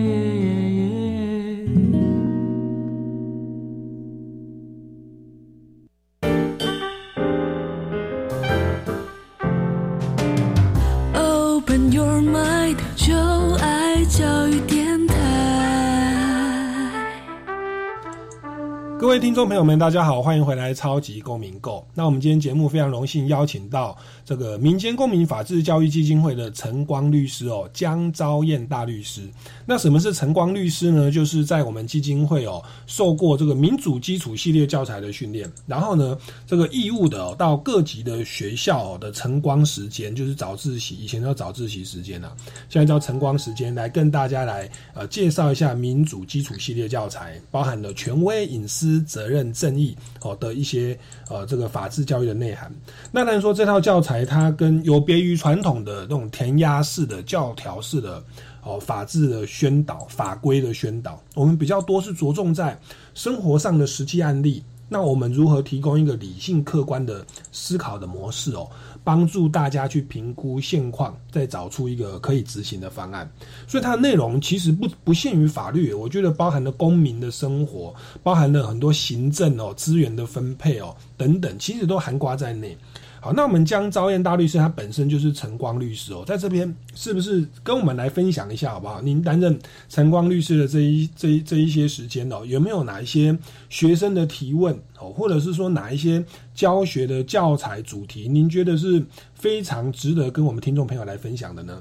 [19.11, 21.79] 各位听众朋友们，大家好，欢迎回来《超级公民购》。
[21.95, 23.97] 那我们今天节目非常荣幸邀请到
[24.31, 29.23] 这个民间公民法治教育基金会的陈光律师哦，江昭燕大律师。
[29.65, 31.11] 那什么是陈光律师呢？
[31.11, 36.17] 就是在我们基金会哦，受过这个民主基础系列教材的训练，然后呢，
[36.47, 42.31] 这个义务的哦到各级的学校的晨光时间，就是早自习，以前叫早自习时间呢，
[42.69, 49.01] 现在叫晨光时间，来跟大家来呃介绍一下民主基础系列教材，包含了权威隐私。
[49.01, 52.71] 责任正义哦的一些呃这个法治教育的内涵。
[53.11, 58.23] 那当然说这套教材它跟有别于传统的那种填鸭式的教条式的
[58.63, 62.79] 哦法治的宣导法规的宣导，我们比较多是着重在
[63.13, 64.63] 生活上的实际案例。
[64.93, 68.69] 那我们如何提供一个理性客观的思考的模式哦？
[69.05, 73.31] 帮助大家去评估现况，再找出一个可以执行的方案。
[73.65, 82.77] 所以它的内容其实不不限于法律，我觉得包含了公民的生活，包含了很多行政哦、资源的分配哦等等，其实都含刮在内。
[83.23, 88.99] 好，那我们江昭燕大律师，他本身就是晨光律师哦，在这边是不是跟我们来分享一下好不好？
[88.99, 89.55] 您担任
[89.89, 93.37] 晨光律师的这一这一这一些时间哦，有没有哪一些
[93.69, 99.05] 学生的提问哦，或者是说哪一些教学的教材主题，您觉得是
[99.35, 101.79] 非常值得跟我们听众朋友来分享的呢？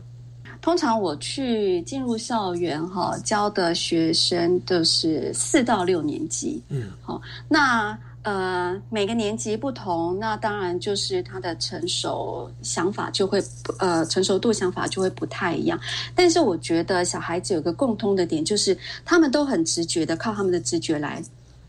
[0.61, 7.99] 通常我去进入校园哈，教的学生都是四到六年级，嗯，好，那。
[8.23, 13.43] 呃，每个年级不同，那当然就是他的成熟想法就会
[13.79, 15.81] 呃成熟度想法就会不太一样。
[16.15, 21.23] 但是我觉得小孩子有个共通的点，就是他们都很直觉的靠他们的直觉来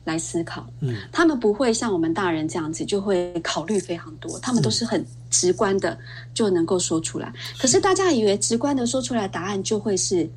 [0.03, 0.67] 来思考。
[0.81, 5.97] 嗯，他们不会像我们大人这样子就会考虑非常多，他们都是很直观的
[6.33, 7.31] 就能够说出来。
[7.59, 10.29] 可是大家以为直观的说出来答案就会是。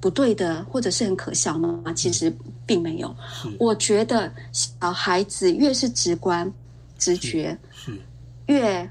[0.00, 1.92] 不对的，或者是很可笑吗？
[1.94, 2.32] 其实
[2.64, 3.14] 并没有。
[3.58, 6.50] 我觉得小孩子越是直观、
[6.98, 7.92] 直觉，是
[8.46, 8.88] 越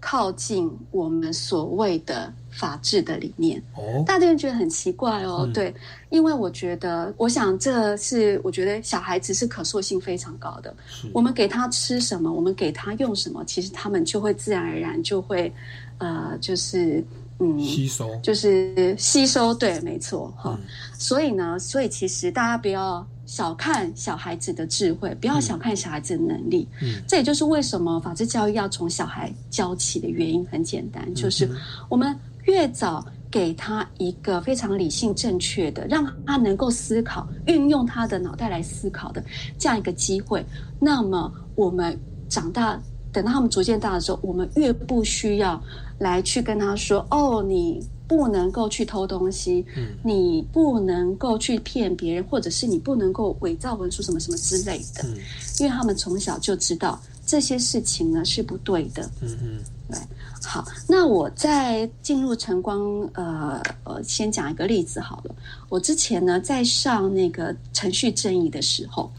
[0.00, 3.62] 靠近我们所谓的法治的理念。
[3.74, 5.46] 哦，大家觉得很奇怪哦。
[5.52, 5.74] 对，
[6.08, 10.74] 因为我觉得，我想这是我觉得小孩子是可塑性非常高的。
[11.12, 15.52] 我们给他吃什么，我们给他用什么，其实他们就会自然而然就会，
[15.98, 17.04] 呃，就是。
[17.38, 20.58] 嗯，吸收就是吸收，对，没错，哈。
[20.98, 26.66] 所以呢，所以其实大家不要小看小孩子的智慧，不要小看小孩子的能力。
[26.80, 30.46] 嗯，这也就是为什么法治教育要从小孩教起的原因。
[30.50, 31.46] 很简单，就是
[31.90, 39.22] 我们越早给他一个非常理性、正确的，让他能够思考、运用他的脑袋来思考的
[39.58, 40.42] 这样一个机会，
[40.80, 41.98] 那么我们
[42.30, 42.80] 长大。
[43.12, 45.58] 等到他们逐渐大的时候，我们越不需要
[45.98, 55.16] 来去跟他说：“哦，你不能够去偷东西，嗯，你不能够去骗别人，或者是你不能够伪造文书什么什么之类的。”嗯，
[55.60, 59.08] 因为他们从小就知道这些事情呢是不对的。
[59.20, 59.98] 嗯嗯，对。
[60.44, 62.80] 好，那我在进入晨光，
[63.14, 65.34] 呃呃，先讲一个例子好了。
[65.68, 69.10] 我之前呢在上那个程序正义的时候，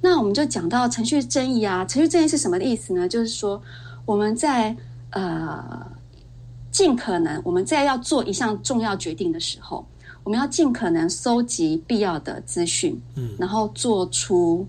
[0.00, 3.08] 那我们就讲到程序正义啊，程序正义是什么意思呢？
[3.08, 3.60] 就是说
[4.04, 4.76] 我们在
[5.10, 5.84] 呃
[6.76, 9.82] 尽可能我们在要做一项重要决定的时候，
[10.24, 14.68] 我们要尽可能搜集必要的资讯，嗯，然后做出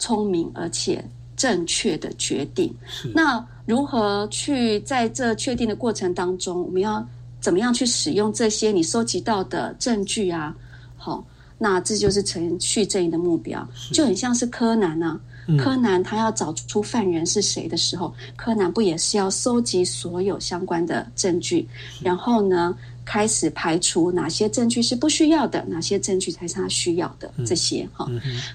[0.00, 1.00] 聪明而且
[1.36, 2.74] 正确的决定。
[3.14, 7.06] 那如何去在这确定的过程当中，我们要
[7.40, 10.52] 怎么样去使用这些你收集到的证据啊？
[10.96, 11.24] 好，
[11.62, 15.20] 那这就是程序正义的目标，就很像是柯南啊。
[15.58, 21.68] 柯南他要找出犯人是谁的时候，柯南不也是要收集所有相关的证据，
[22.02, 28.08] 然后呢，开始排除哪些证据是不需要的，哪些证据才是他需要的这些哈。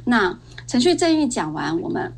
[0.04, 0.36] 那
[0.68, 2.12] 程序正义讲完，我们。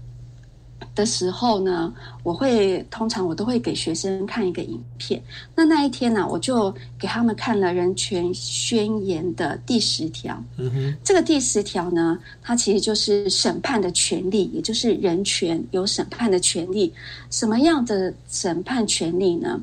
[0.95, 5.21] 的时候呢，我会通常我都会给学生看一个影片。
[5.55, 10.43] 那那一天呢，我就给他们看了《人权宣言》的第十条。
[10.57, 16.93] 嗯哼，这个第十条呢，它其实就是审判的权利，也就是人权有审判的权利。
[17.29, 19.59] 什么样的审判权利呢？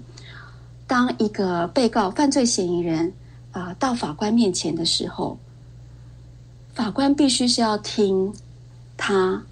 [0.86, 3.12] 当一个被告、犯罪嫌疑人
[3.52, 5.36] 啊到法官面前的时候，
[6.74, 8.32] 法官必须是要听
[8.96, 9.42] 他。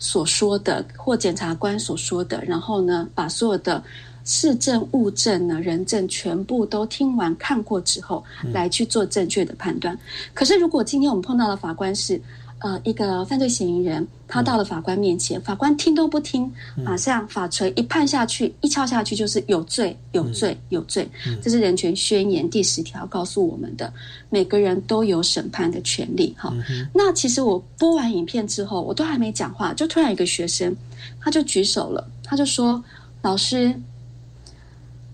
[0.00, 3.80] 所说的或检察官所说的，然后呢，把所有的
[4.24, 9.96] 事证物证呢、人证全部都听完看过之后，来去做正确的判断。
[10.34, 12.20] 可是，如果今天我们碰到的法官是。
[12.60, 21.08] 呃，一个犯罪嫌疑人，他到了法官面前，法官听都不听，马上法锤一判下去，一敲下去就是有罪，有罪，有罪。
[21.40, 23.90] 这是人权宣言第十条告诉我们的，
[24.28, 26.34] 每个人都有审判的权利。
[26.36, 26.52] 哈，
[26.92, 30.76] 那其实我播完影片之后，我都还没讲话，就突然一个学生
[31.18, 32.84] 他就举手了，他就说
[33.22, 33.74] ：“老师，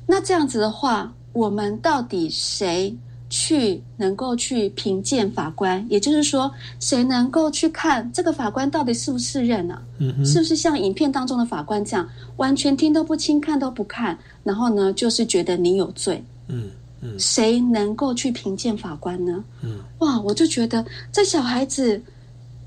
[0.05, 2.93] 那这样子的话，我们到底谁？”
[3.39, 9.79] 去能够去评鉴法官，也就是说，谁能够去看这个法官到底是不是认呢？
[9.99, 16.25] 嗯，是不是像影片当中的法官这样，完全听都不听，看都不看，然后呢，就是觉得你有罪？
[16.49, 16.71] 嗯
[17.03, 19.45] 嗯，谁能够去评鉴法官呢？
[19.61, 22.01] 嗯，哇，我就觉得这小孩子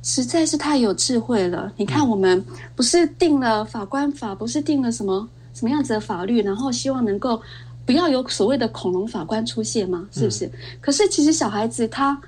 [0.03, 1.73] 实在是太有智慧了。
[1.77, 7.41] 你看，我们不是定了法官法，不是定了什么什么样子的法律，然后希望能够。
[7.89, 10.07] 不要有所谓的恐龙法官出现吗？
[10.11, 10.47] 是不是？
[10.79, 12.21] 可是其实小孩子他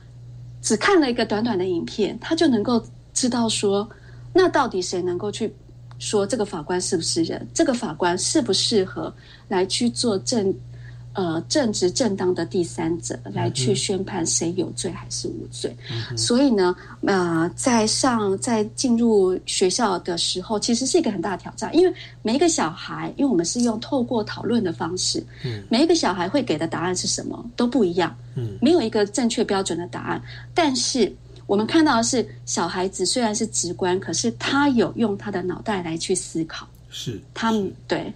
[0.60, 3.88] 只看了一个短短的影片，他就能够知道说，
[4.34, 5.54] 那到底谁能够去
[6.00, 7.48] 说这个法官是不是人？
[7.54, 9.14] 这个法官适不适合
[9.50, 10.52] 来去做正？
[11.14, 15.76] 呃，正直正当的第三者来去宣判谁有罪还是无罪，
[16.16, 16.74] 所以呢，
[17.06, 30.22] 呃，在上在进入学校的时候，其实是一个很大的挑战，因为每一个小孩，因为我们是用透过讨论的方式，嗯，每一个小孩会给的答案是什么都不一样，嗯，没有一个正确标准的答案，
[30.54, 31.14] 但是
[31.46, 38.14] 我们看到的是，小孩子虽然是直观，可是他有用他的脑袋来去思考，是他们对。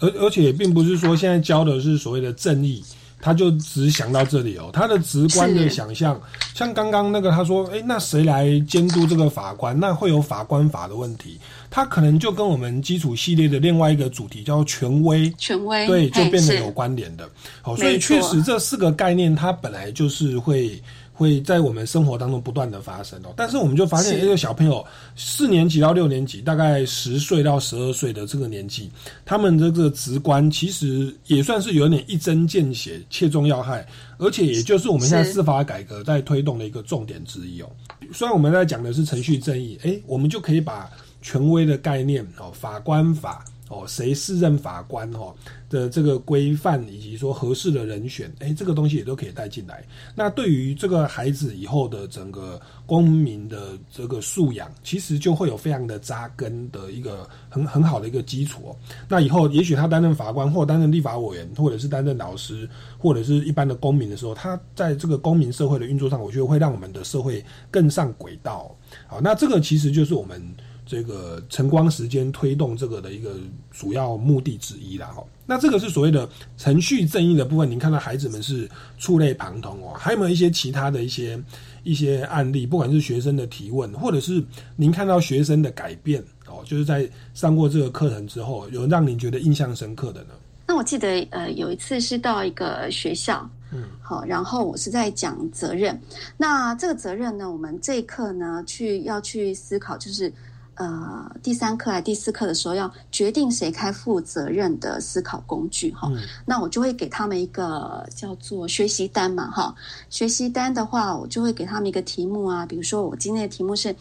[0.00, 2.82] 而而且也并不是说现在教的是所谓的正义，
[3.20, 4.70] 他就只想到这里哦。
[4.72, 6.20] 他的直观的想象，
[6.54, 9.78] 像刚刚那个他说，哎，那谁来监督这个法官？
[9.78, 11.38] 那会有法官法的问题。
[11.70, 17.28] 他可能就跟我们基础系列的另外一个主题叫权威，权威对，就变得有关联的。
[17.60, 20.80] 好，所以确实这四个概念，它本来就是会。
[21.18, 28.88] 会在我们生活当中不断的发生哦，但是我们就发现，这个小朋友四年级到六年级，大概十岁到十二岁的这个年纪，
[29.24, 33.84] 他们的这个直观其实也算是有点一针见血、切中要害，
[34.18, 37.68] 而且也就是我们现在司法改革在推动的一个重点之一哦。
[38.12, 40.88] 虽然我们在讲的是程序正义，诶，我们就可以把
[41.20, 43.44] 权威的概念哦，法官法。
[43.68, 45.34] 哦，谁是任法官哦
[45.68, 49.84] 的这个规范，以及说合适的人选，哎，这个东西也都可以带进来。
[50.14, 58.70] 那对于这个孩子以后的整个公民的这个素养，其实就会有非常的扎根的一个很很好的一个基础。
[58.70, 62.66] 哦那以后也许他担任法官，或担任立法委员，或者是担任老师，
[62.96, 68.74] 或者是一般的公民的时候，他在这个公民社会的运作上，我觉得会让我们的社会更上轨道。
[69.06, 70.42] 好，那这个其实就是我们。
[70.88, 73.34] 这个晨光时间推动这个的一个
[73.70, 75.08] 主要目的之一啦。
[75.08, 75.22] 哈。
[75.46, 77.70] 那这个是所谓的程序正义的部分。
[77.70, 78.68] 您看到孩子们是
[78.98, 81.38] 触类旁通哦，还有没有一些其他的一些
[81.84, 82.66] 一些案例？
[82.66, 84.42] 不管是学生的提问，或者是
[84.76, 90.30] 您看到学生的改变哦，就是在上过这个课程之后，有让您觉得印象深刻的呢？
[90.66, 93.48] 那我记得呃，有一次是到一个学校。
[93.70, 95.98] 嗯，好，然后我是在讲责任。
[96.38, 100.32] 那这个责任呢，我们这一课呢，去要去思考，就是
[100.78, 106.08] 呃，第三课还第四课的时候，要决定谁开负责任的思考工具哈。
[106.46, 109.74] 那我就会给他们一个叫做学习单嘛哈。
[110.08, 113.94] 学习单的话，我就会给他们一个题目啊，比如说我今天的题目是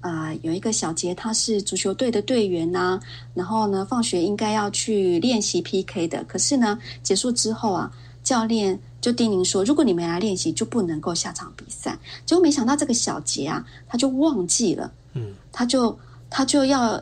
[0.00, 2.98] 啊，有一个小杰他是足球队的队员呐，
[3.34, 7.92] 然后呢，放学应该要去练习 PK 的，可是呢，结束之后啊，
[8.24, 8.80] 教练。
[9.02, 11.98] 就叮咛说，如果你没来练习，就不能够下场比赛。
[12.24, 15.98] 结果没想到这个小杰啊，他就忘记了，嗯，他就
[16.32, 17.00] 他就要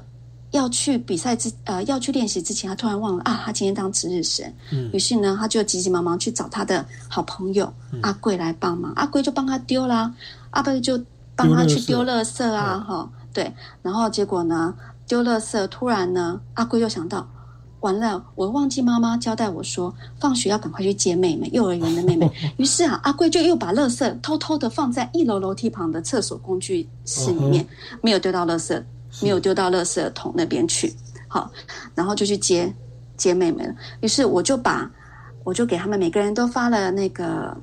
[0.50, 7.72] 要去比赛之呃要去练习之前，他突然忘了啊，他今天当值日生，嗯，于是呢，他就急急忙忙去找他的好朋友
[8.02, 10.12] 阿贵来帮忙，阿贵就帮他丢啦，
[10.50, 11.00] 阿贵就
[11.36, 13.52] 帮他去丢垃圾啊，哈，对，
[13.82, 14.74] 然后结果呢，
[15.06, 17.26] 丢垃圾，突然呢，阿贵又想到。
[17.80, 22.30] 完了，我忘记妈妈交代我说，放学要赶快去接妹妹，幼儿园的妹妹。
[22.58, 27.66] 于是啊，阿贵就又把垃圾偷偷的放在一楼楼梯旁的厕所工具室里面，
[28.02, 28.84] 没有丢到垃圾，
[29.20, 30.92] 没有丢到垃圾桶那边去。
[31.28, 31.50] 好，
[31.94, 32.72] 然后就去接
[33.16, 33.74] 接妹妹了。
[34.00, 34.90] 于是我就把，
[35.44, 37.56] 我就给他们每个人都发了那个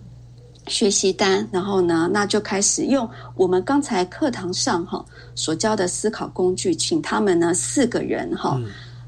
[0.67, 5.03] 学习单，然后呢，那就开始用我们刚才课堂上哈
[5.35, 8.59] 所教的思考工具，请他们呢四个人哈。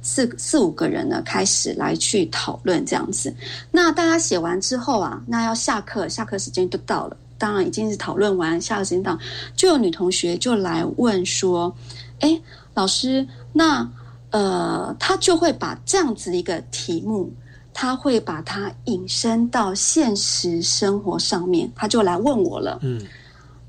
[0.02, 3.36] 四四五个人呢，开始来去讨论这样子。
[3.70, 7.18] 那大家写完之后啊，那要下课，下课时间就到了。
[7.38, 9.20] 当然已经是讨论完，下课时间到，
[9.58, 11.76] 就有女同学就来问说
[12.20, 12.42] ：“哎，
[12.74, 13.90] 老师，那
[14.32, 17.32] 呃，他就会把这样子的一个题目，
[17.74, 22.80] 他会把它引申到现实生活上面，他就来问我了。
[22.82, 23.02] 嗯，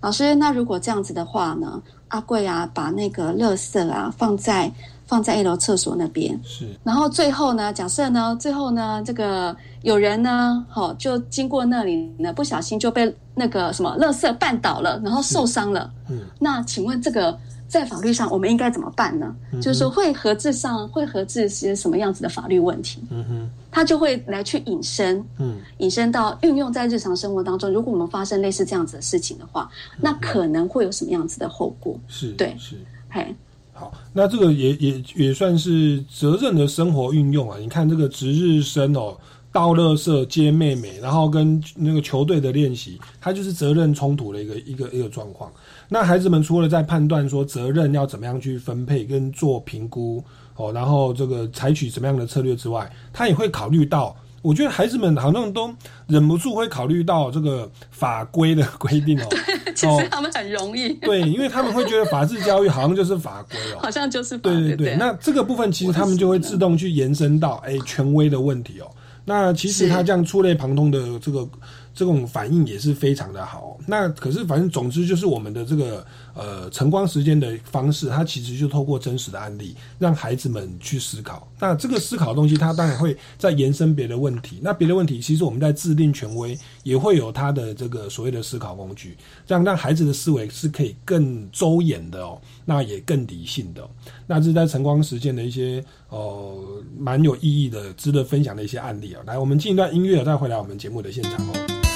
[0.01, 4.71] 老师，那如果这样子的话呢，阿贵啊，把那个垃圾啊放在。”
[5.11, 6.69] 放在一楼厕所那边，是。
[6.85, 15.91] 然后最后呢，假设呢，最后呢，这个有人呢，好，就经过那里呢，不小心就被那个什么垃圾绊倒了，然后受伤了。
[16.09, 16.21] 嗯。
[16.39, 17.37] 那请问这个
[17.71, 19.33] 在法律上我们应该怎么办呢？
[19.63, 23.01] 就是说会合制上会合制些什么样子的法律问题？
[23.11, 23.51] 嗯哼。
[23.71, 27.71] 他就会来去引申，嗯，引申到运用在日常生活当中。
[27.73, 31.97] 如果我们发生类似这样子的事情的话，那可能会有什么样子的后果？
[32.09, 32.75] 是对，是，
[33.09, 33.33] 嘿。
[33.73, 37.57] 好，那这个也也也算是责任的生活运用啊。
[37.61, 39.17] 你看这个值日生哦，
[39.53, 45.51] 倒垃圾接妹妹，然后跟那个球队的练习，它就是责任冲突的一个一个一个状况。
[45.93, 50.25] 那孩子们除了在判断说责任要怎么样去分配跟做评估
[50.55, 54.17] 哦，然后这个采取什么样的策略之外，他也会考虑到。
[54.43, 55.69] 我觉得孩子们好像都
[56.07, 59.27] 忍不住会考虑到这个法规的规定哦。
[59.29, 60.95] 对，其实他们很容易。
[60.95, 64.97] 对，因为他们会觉得法治教育好像就是法规哦，好像就是对对对。
[64.97, 68.87] 那这个部分其实他们就会自动去延伸到哎权威的问题哦。
[69.25, 71.47] 那其实他这样触类旁通的这个。
[71.95, 73.77] 这种反应也是非常的好。
[73.87, 81.47] 那可是，反正总之就是我们的这个呃晨光时间的方式，它其实就透过真实的案例，让孩子们去思考。
[81.59, 84.59] 那这个思考的东西，它当然会再延伸别的问题。
[84.63, 89.17] 那别的问题，其实我们在制定权威也会有它的这个所谓的思考工具，
[89.47, 93.89] 这样让孩子的思维是可以更周延的哦，那也更理性的。
[94.27, 99.23] 那这是在晨光时间的一些呃蛮有意义的、值得分享的一些案例啊。
[99.27, 101.90] 来，我们进一段音乐，再回来我们节目的现场哦。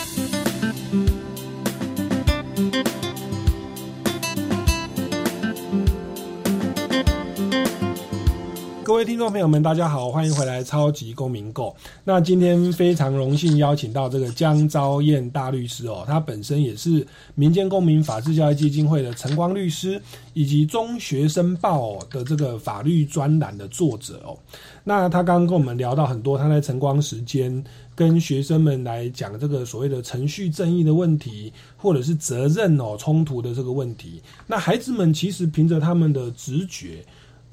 [8.85, 11.71] 各位听众朋友们，大家好，欢迎回来《超级公民购》。
[12.05, 17.05] 那今天非常荣幸邀请到这个江昭燕大律师哦，他本身也是
[17.35, 19.99] 民间公民法治教育基金会的晨光律师，
[20.35, 24.37] 以及中学生报的这个法律专栏的作者哦。
[24.85, 27.65] 那他刚刚跟我们聊到很多，他在晨光时间
[27.95, 34.21] 跟学生们来讲这个所谓的程序正义的问题，或者是责任哦冲突的这个问题。
[34.47, 37.03] 那孩子们其实凭着他们的直觉。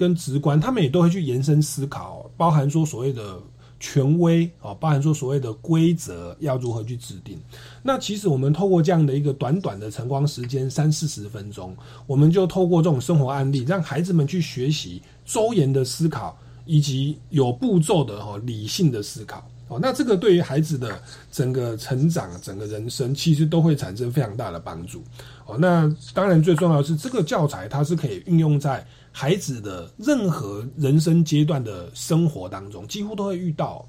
[0.02, 3.38] 跟直观，他们也都会去延伸思考，包含说所谓的
[3.80, 7.40] 权威啊，包含说所谓的规则要如何去制定。
[7.84, 11.76] 那其实我们透过这样的一个短短的晨光时间三四十分钟，
[12.08, 16.36] 我们就透过这种生活案例，让孩子们去学习周延的思考，
[16.66, 19.48] 以及有步骤的哈理性的思考。
[19.68, 21.00] 哦，那这个对于孩子的
[21.32, 25.04] 整个成长、整个人生，其实都会产生非常大的帮助。
[25.46, 28.84] 哦，那当然最重要的是这个教材它是可以运用在。
[29.12, 33.86] 孩子的任何人生阶段的生活当中，几乎都会遇到。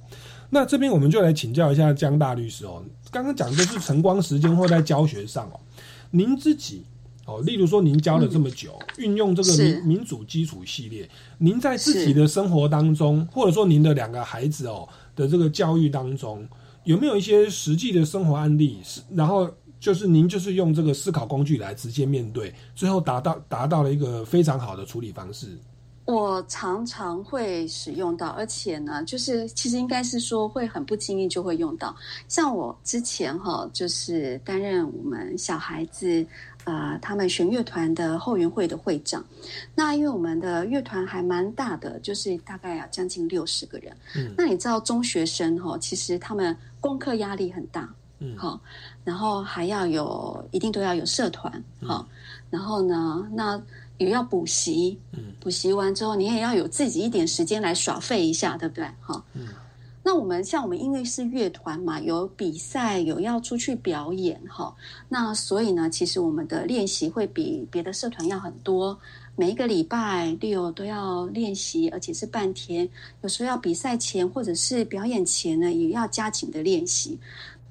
[0.51, 2.83] 那这边我们就来请教一下江大律师哦。
[3.11, 5.61] 刚刚讲的是晨光时间或在教学上哦，
[6.11, 6.85] 您自己
[7.25, 11.09] 哦，例如说您教了这么久，运用这个民民主基础系列，
[11.39, 16.47] 您在自己的生活当中，或者说您的两个孩子哦的这个教育当中，
[16.85, 18.79] 有没有一些实际的生活案例？
[18.83, 19.49] 是然后。
[19.83, 25.59] 就是您就是用这个思考工具来直接面对，最后达到达到了一个非常好的处理方式。
[26.05, 31.97] 我常常会使用到，而且呢，就是其实应该是说会很不经意就会用到。
[32.29, 36.25] 像我之前哈，就是担任我们小孩子
[36.63, 39.25] 呃他们弦乐团的后援会的会长。
[39.75, 43.93] 那因为我们的乐团还蛮大的，就是大概要将近六十个人。
[44.15, 47.93] 嗯，那你知道中学生哈，其实他们功课压力很大。
[48.23, 48.61] 嗯，好。
[49.05, 52.07] 然后还要有，一定都要有社团，好。
[52.51, 53.61] 然后呢，那
[53.99, 58.85] 也要补习，嗯，补习完之后，你也要有自己一点时间来耍废一下，对不对？
[59.01, 59.49] 哈，嗯。
[60.05, 64.75] 那我们像我们因为是乐团嘛，有比赛，有要出去表演，哈。
[65.09, 68.99] 那所以呢，其实我们的练习会比别的社团要很多，
[69.37, 72.89] 每一个礼拜六都要练习，而且是半天。
[73.21, 77.17] 有时候要比赛前或者是表演前呢，也要加紧的练习。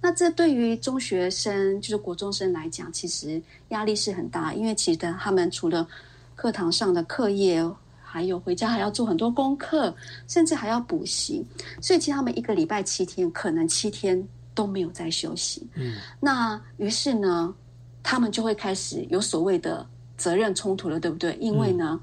[0.01, 3.39] 那这对于中学生，就是国中生来讲，其实
[3.69, 5.87] 压力是很大，因为其实他们除了
[6.35, 7.63] 课堂上的课业，
[8.01, 9.95] 还有回家还要做很多功课，
[10.27, 11.45] 甚至还要补习，
[11.79, 15.65] 所以其实他们一个礼拜七天，可能七天都没有在休息。
[15.75, 17.53] 嗯，那于是呢，
[18.01, 19.87] 他们就会开始有所谓的
[20.17, 21.37] 责任冲突了，对不对？
[21.39, 21.99] 因为呢，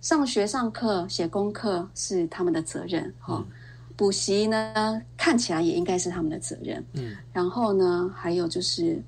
[0.00, 3.44] 上学上课写功课是他们的责任，哈。
[3.96, 6.84] 补习呢，看起来也应该是他们的责任。
[6.92, 9.02] 嗯，然后呢，还有就是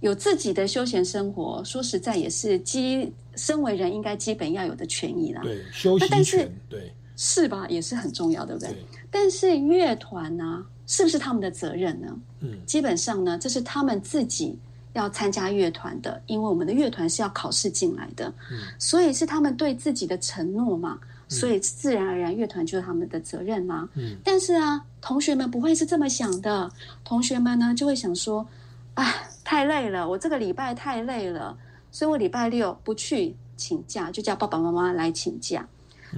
[0.00, 5.42] 有自己的休闲生活，说实在也是基身为人应该基本要有的权益啦。
[5.42, 7.66] 对，休息权，对，是吧？
[7.68, 8.74] 也是很重要，对不对？
[9.10, 12.08] 但是乐团呢，是不是他们的责任呢？
[12.40, 14.58] 嗯，基本上呢，这是他们自己
[14.94, 20.98] 要参加乐团的，因为我们的乐团是要考试进来的，嗯，所以是他们对自己的承诺嘛。
[21.28, 23.88] 所以自然而然，乐团就是他们的责任啦。
[23.94, 26.70] 嗯，但是啊，同学们不会是这么想的。
[27.04, 28.46] 同学们呢，就会想说
[28.94, 29.04] ：“啊，
[29.44, 31.56] 太累了，我这个礼拜太累了，
[31.90, 35.68] 所以我礼拜六不去请假，就叫爸爸妈妈来请假。”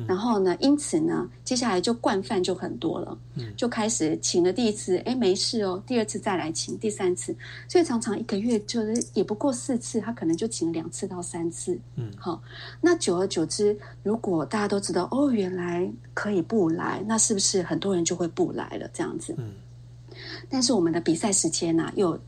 [0.06, 0.56] 然后呢？
[0.60, 3.18] 因此呢，接下来就惯犯就很多了，
[3.56, 5.82] 就开始请了第一次，哎，没事哦。
[5.86, 7.34] 第二次再来请，第三次，
[7.68, 11.78] 所以常常一个月就是也不过四次，他可能就请两次到三次。
[11.96, 12.42] 嗯，好，
[12.80, 18.88] 那久而久之，如果大家都知道哦，原来可以不来，那是不是很多人就会不来了？
[18.92, 19.34] 这样子。
[19.38, 19.52] 嗯，
[20.48, 22.18] 但是我们的比赛时间呢又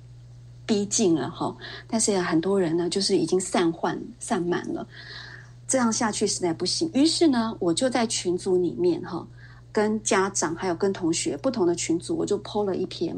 [0.66, 1.56] 逼近了哈，
[1.86, 4.86] 但是很多人呢就是已经散换散满了。
[5.70, 9.24] 这样下去实在不行，于是呢，我就在群组里面哈，
[9.70, 13.16] 跟家长还有跟同学不同的群组，我就 PO 了一篇，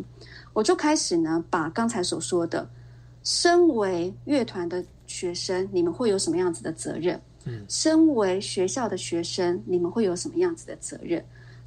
[0.53, 2.69] 我就开始呢，把刚才所说的，
[3.25, 7.19] 身为乐团的学生，你们会有什么样子的责任？
[7.47, 11.25] 嗯，身为学校的学生，你们会有什么样子的责任？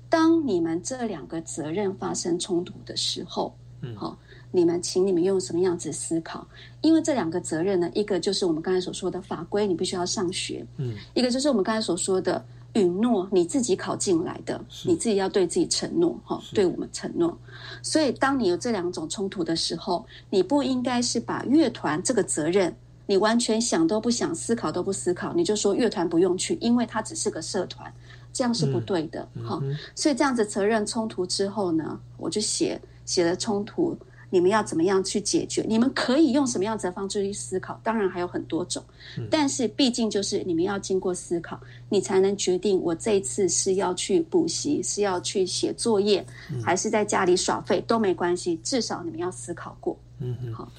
[0.07, 4.15] 当你们这两个责任发生冲突的时候，嗯，好。
[4.55, 6.47] 你们，请你们用什么样子思考？
[6.81, 12.43] 因为这两个责任呢，一个就是我们刚才所说的法规，你必须要上学；嗯，一个就是我们刚才所说的
[12.73, 17.37] 允诺，你自己考进来的，你自己要对自己承诺，哈，对我们承诺。
[17.81, 22.73] 所以，当你有这两种冲突的时候，你不应该是把乐团这个责任，
[23.05, 27.91] 你完全想都不想，思考都不思考，你就说乐团不用去，因为它只是个社团，
[28.31, 29.61] 这样是不对的，哈。
[29.95, 33.97] 所以，这样子责任冲突之后呢，我就写写了冲突。
[34.35, 35.63] 你们要怎么样去解决？
[35.65, 37.79] 你们可以用什么样子的方式去思考？
[37.81, 38.83] 当然还有很多种，
[39.31, 41.57] 但是毕竟就是你们要经过思考，
[41.87, 46.25] 你才能决定我这一次是要去补习，是要去写作业，
[46.61, 48.59] 还是在家里耍废都没关系。
[48.61, 49.97] 至少你们要思考过。
[50.19, 50.53] 嗯嗯。
[50.53, 50.69] 好，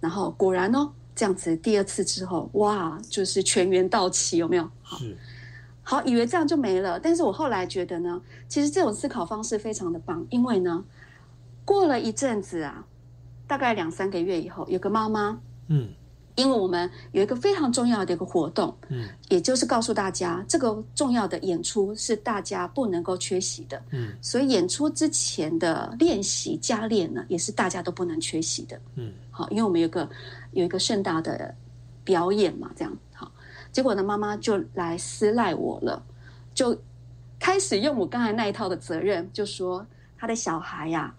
[0.00, 4.70] 然后果然哦，这样子第二次之后，哇，就是全员到齐，有没有？
[4.82, 4.98] 好，
[5.82, 7.00] 好，以为这样就没了。
[7.00, 10.84] 但是我后来觉得呢，其实这种思考方式非常的棒，因为呢，
[11.64, 12.84] 过了一阵子啊。
[13.48, 15.88] 大概两三个月以后，有个妈妈，嗯，
[16.36, 30.06] 因为我们有一个非常重要的一个活动，嗯，也就是告诉大家，这个重要的演出是大家不能够缺席的，嗯，所以演出之前的练习加练呢，也是大家都不能缺席的，嗯，好，因为我们有个
[30.52, 31.54] 有一个盛大的
[32.04, 32.94] 表演嘛，这样。
[33.14, 33.32] 好，
[33.72, 36.04] 结果呢，妈妈就来私赖我了，
[36.54, 36.78] 就
[37.40, 39.84] 开始用我刚才那一套的责任，就说
[40.18, 41.14] 他的小孩呀。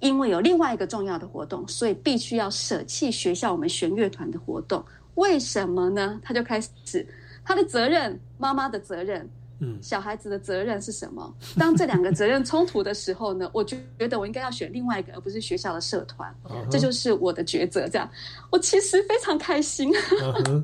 [0.00, 4.84] 因为有另外一个重要的活动，所以必须要舍弃学校我们弦乐团的活动。
[5.14, 6.18] 为什么呢？
[6.22, 7.06] 他就开始
[7.44, 9.28] 他的责任，妈妈的责任。
[9.62, 11.34] 嗯，小孩子的责任是什么？
[11.58, 13.48] 当这两个责任冲突的时候呢？
[13.52, 16.34] 我觉觉得我应该要选另外一个，而不是学校的社团。
[16.70, 17.86] 这就是我的抉择。
[17.86, 18.10] 这样，
[18.50, 19.92] 我其实非常开心。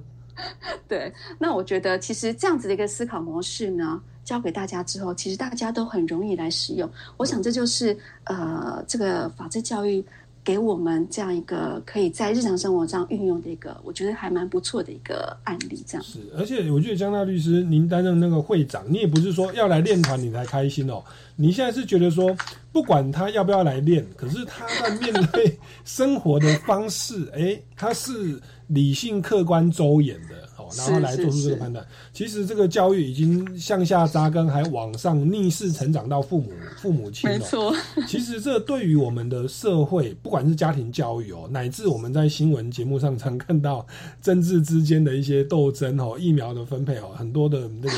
[0.88, 6.86] 对，那我觉得其实这样子的一个思考模式呢，教给大家之后，其实大家都很容易来使用。
[7.16, 10.04] 我想这就是呃，这个法治教育。
[10.44, 15.82] 给我们这样一个可以在日常生活上运用的一个，我觉得还蛮不错的一个案例。
[15.84, 21.02] 这样是，而且我觉得江大律师，您担任那个会长，你也不是说要来练团你才开心哦。
[21.34, 22.32] 你现在是觉得说，
[22.70, 30.45] 不管他要不要来练，可是他在面对 生活的方式，哎，他是理性、客观、周延的。
[30.76, 37.38] 然后来做出这个判断，其实这个教育已经向下扎根，还往上逆势成长到父母、父母亲了。
[37.38, 37.74] 没错，
[38.06, 43.86] 其实这对于我们的社会，不管是家庭教育哦，乃至我们在新闻节目上常看到
[44.20, 47.96] 政治之间的一些斗争哦，疫苗的分配哦，很多的那个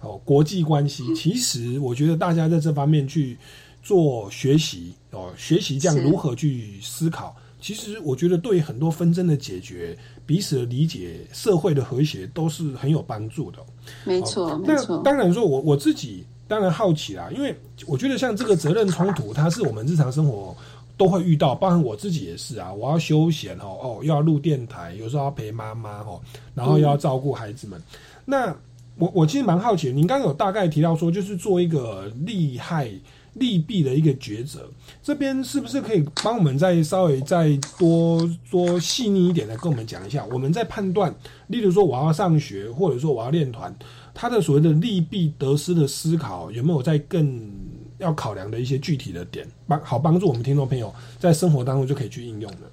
[0.00, 3.36] 哦国际关系，其实我觉得大家在这方面去
[3.82, 7.34] 做学习哦，学习这样如何去思考。
[7.60, 13.58] 其实我觉得对很多纷争的解决、彼此的理解、社会的和谐都是很有帮助的。
[14.04, 15.00] 没错，没错。
[15.04, 17.54] 当然说，我我自己当然好奇啦，因为
[17.86, 20.56] 我觉得像这个责任冲突，它是我们日常生活
[20.96, 22.72] 都会遇到，包含我自己也是啊。
[22.72, 26.20] 我要休闲哦，哦，又要录电台，有时候要陪妈妈哦，
[26.54, 27.82] 然后又要照顾孩子们。
[28.24, 28.54] 那
[28.96, 32.90] 我我其实蛮好奇，您刚刚有大概提到说，就是做一个利害。
[33.34, 34.68] 利弊的一个抉择，
[35.02, 40.24] 这边是不是可以帮我们再稍微再多多细腻一点的跟我们讲一下？
[40.26, 41.14] 我们在判断，
[41.46, 43.74] 例如说我要上学，或者说我要练团，
[44.12, 47.50] 它的所谓的利弊得失的思考，有没有在更
[47.98, 52.70] 要考量的一些具体的点，帮好帮助我们听众朋友在生活当中就可以去应用的？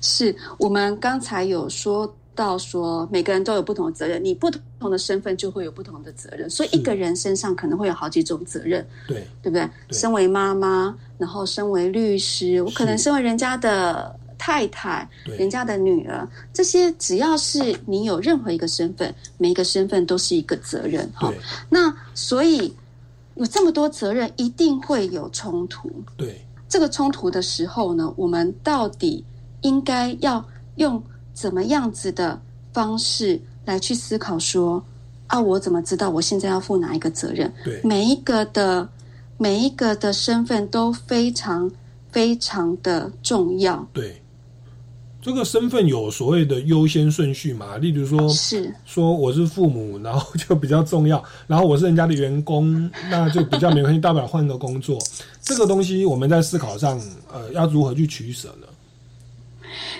[0.00, 2.12] 是我们刚才有说。
[2.38, 9.68] 到说每个人都有不同的责任，你不同的身份就会有不同的责任，所以一个人身上可能会有好几种责任，对对不对？
[9.90, 21.34] 身为妈妈，然后身为律师，我可能身为人家的太太，人家的女儿，这些只要是你有任何一个身份，每一个身份都是一个责任哈。
[21.68, 22.72] 那所以
[23.34, 25.90] 有这么多责任，一定会有冲突。
[26.16, 29.24] 对这个冲突的时候呢，我们到底
[29.62, 30.44] 应该要
[30.76, 31.02] 用？
[31.38, 32.40] 怎么样子的
[32.72, 34.36] 方式来去思考？
[34.40, 34.82] 说
[35.28, 37.52] 啊，我怎么知道我现在要负哪一个责任？
[37.64, 38.88] 对，每一个的
[39.36, 41.70] 每一个的身份都非常
[42.10, 43.86] 非常的重要。
[43.92, 44.20] 对，
[45.22, 47.76] 这个身份有所谓的优先顺序嘛？
[47.76, 54.98] 例如说，是说我是父母，然后就比较重要；然后我是人家的员工，那就比较没关系，大不了换个工作。
[55.40, 57.00] 这个东西我们在思考上，
[57.32, 58.66] 呃，要如何去取舍呢？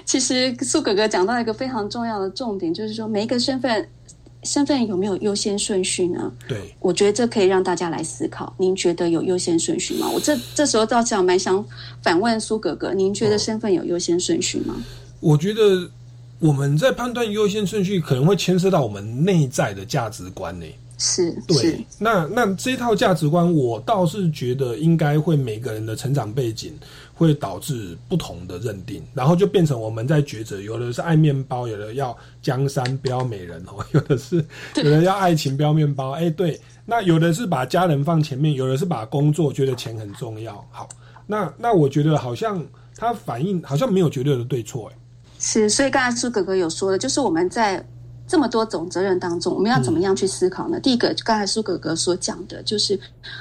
[0.04, 3.88] 其实苏哥哥讲到一个非常重要的重点，就是说每一个身份，
[4.44, 6.32] 身份有没有优先顺序呢？
[6.46, 8.54] 对，我觉得这可以让大家来思考。
[8.58, 10.08] 您觉得有优先顺序吗？
[10.08, 11.64] 我这这时候倒想蛮想
[12.02, 14.76] 反问苏哥哥，您觉得身份有优先顺序吗？
[15.20, 15.90] 我觉得
[16.38, 20.66] 我们在判断优先顺序，可能会牵涉到我们内在的价值观呢。
[20.98, 21.86] 是，对。
[21.98, 26.74] 那那这套价值观，我倒是觉得应该会每个人的成长背景。
[27.14, 34.36] 会导致不同的认定，然后就变成我们在抉择，有的是爱面包，有的要江山不要美人哦，有的是
[34.80, 40.64] 有的要爱情不要面包，哎，对，那有的是把家人放前面，有的是把工作觉得钱很重要。
[40.70, 40.88] 好，
[41.26, 42.64] 那那我觉得好像
[42.96, 44.96] 它反映好像没有绝对的对错，哎，
[45.40, 47.84] 是，所以刚才苏哥哥有说的，就是我们在
[48.28, 50.78] 这么多种责任当中，我们要怎么样去思考呢？
[50.78, 52.96] 第一个，刚才苏哥哥所讲的，就是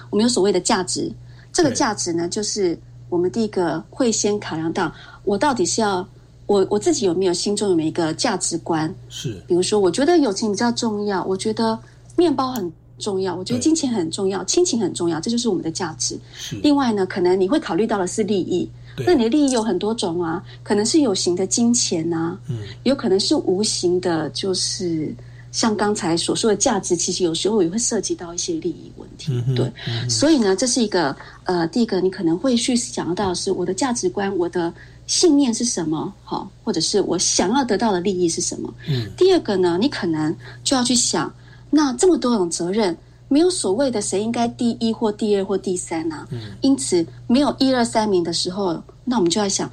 [0.09, 1.11] 我们有所谓的价值，
[1.53, 2.75] 这个价值呢，就是。
[3.09, 6.05] 我们第一个会先考量到，我到底是要
[6.45, 8.93] 我我自己有没有心中有没有一个价值观？
[9.07, 11.79] 是，比如说，我觉得友情比较重要，我觉得
[12.17, 12.69] 面包很
[12.99, 16.19] 重要，我觉得金钱很重要，亲情很重要，这就是我们的价值。
[16.61, 18.69] 另外呢，可能你会考虑到的是利益，
[19.05, 25.13] 那你的利益有很多种啊，可能是有形的金钱呐，嗯，有可能是无形的，就是。
[25.49, 29.71] 像刚才所说的价值，其实有时候也会涉及到一些利益问题，对。
[30.07, 34.71] 所以呢，这是一个呃，第一个你可能会去想到是我的价值观，我的
[35.07, 38.71] 信念是什么，好，或者是我想要得到的利益是什么。
[38.87, 39.09] 嗯。
[39.17, 41.33] 第二个呢，你可能就要去想，
[41.71, 42.95] 那这么多种责任，
[43.27, 46.27] 没有所谓的谁应该第一或第二或第三啊。
[46.31, 46.39] 嗯。
[46.61, 49.69] 因此，没有一二三名的时候，那我们就要想。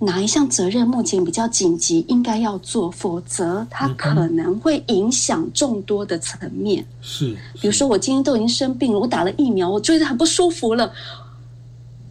[0.00, 6.86] 哪一项责任目前比较紧急，应该要做，否则它可能会影响众多的层面。
[7.02, 10.92] 是，比如说我今天都已经生病了，我打了疫苗，我觉得很不舒服了。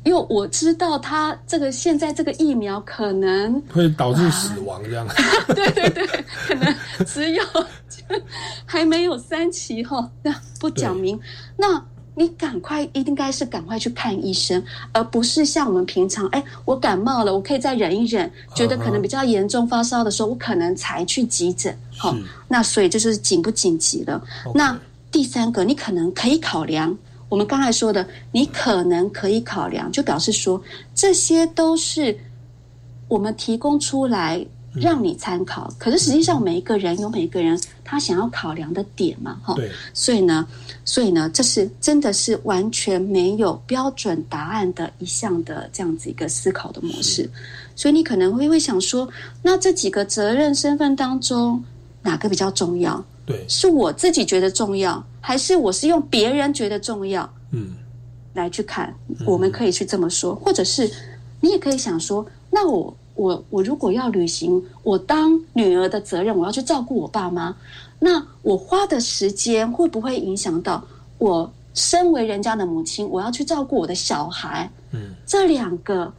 [0.08, 5.05] 因为我知道他这个现在这个疫苗可能会导致死亡这样。
[5.53, 6.08] 对对对，
[6.47, 6.74] 可能
[7.05, 7.43] 只有
[8.66, 11.20] 还没有三期哈，那不讲明
[11.58, 11.84] 那。
[12.20, 21.78] 你赶快，应该是赶快去看医生，而不是像我们平常，哎，我感冒了，我可以再忍一忍，觉得可能比较严重发烧的时候，我可能才去急诊。
[21.95, 22.16] 好，
[22.47, 24.20] 那所以就是紧不紧急了。
[24.55, 24.76] 那
[25.12, 26.97] 第三个，你可能可以考量，
[27.30, 30.61] 我们刚才说的，你可能可以考量，就表示说
[30.95, 32.17] 这些都是
[33.07, 34.45] 我们提供出来。
[34.80, 40.47] 让你参考，可是实际上每一个人有每一个人他想要考量的点嘛，哈，对，所以呢，
[40.86, 47.28] 所以呢，这是真的是完全没有标准答案的一项的这样子一个思考的模式，
[47.75, 49.09] 所以你可能会会想说，
[49.41, 51.63] 那这几个责任身份当中
[52.03, 53.03] 哪个比较重要？
[53.25, 57.30] 对，是我自己觉得重要，还是我是用别人觉得重要？
[57.51, 57.75] 嗯，
[58.34, 60.89] 来去看，我们可以去这么说，或者是
[61.41, 62.95] 你也可以想说，那我。
[63.17, 67.55] 我我如果要履行我当女儿的责任，我要去照顾我爸妈，
[67.97, 70.86] 那我花的时间会不会影响到
[71.17, 74.69] 我身为人家的母亲，我要去照顾我的小孩？
[74.91, 76.13] 嗯，这两个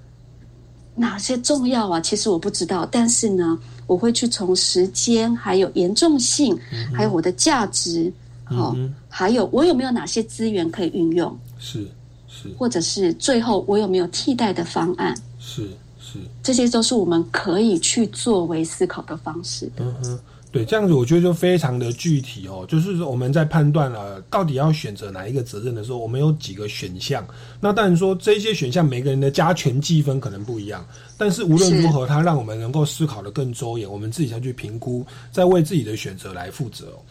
[0.97, 2.01] 哪些重要啊？
[2.01, 3.57] 其实我不知道，但是呢，
[3.87, 6.59] 我会去从时间、还有严重性、
[6.93, 8.13] 还有我的价值，
[8.49, 8.77] 好，
[9.09, 11.39] 还有我有没有哪些资源可以运用？
[11.59, 11.87] 是
[12.29, 15.15] 是，或者是最后我有没有替代的方案？
[15.39, 15.69] 是。
[16.11, 19.71] 是，这些都是我们可以去作为思考的方式。
[19.77, 20.19] 嗯哼，
[20.51, 22.65] 对，这样子我觉得就非常的具体哦。
[22.67, 27.23] 就是说我们在判断了到底要选择哪一个责任的时候，我们有几个选项。
[27.61, 30.83] 那当然说这些选项每个人的加权计分可能不一样，
[31.19, 37.05] 但是无论如何，它让我们能够思考的更周延，我们自己要去评估，再为自己的选择来负责哦。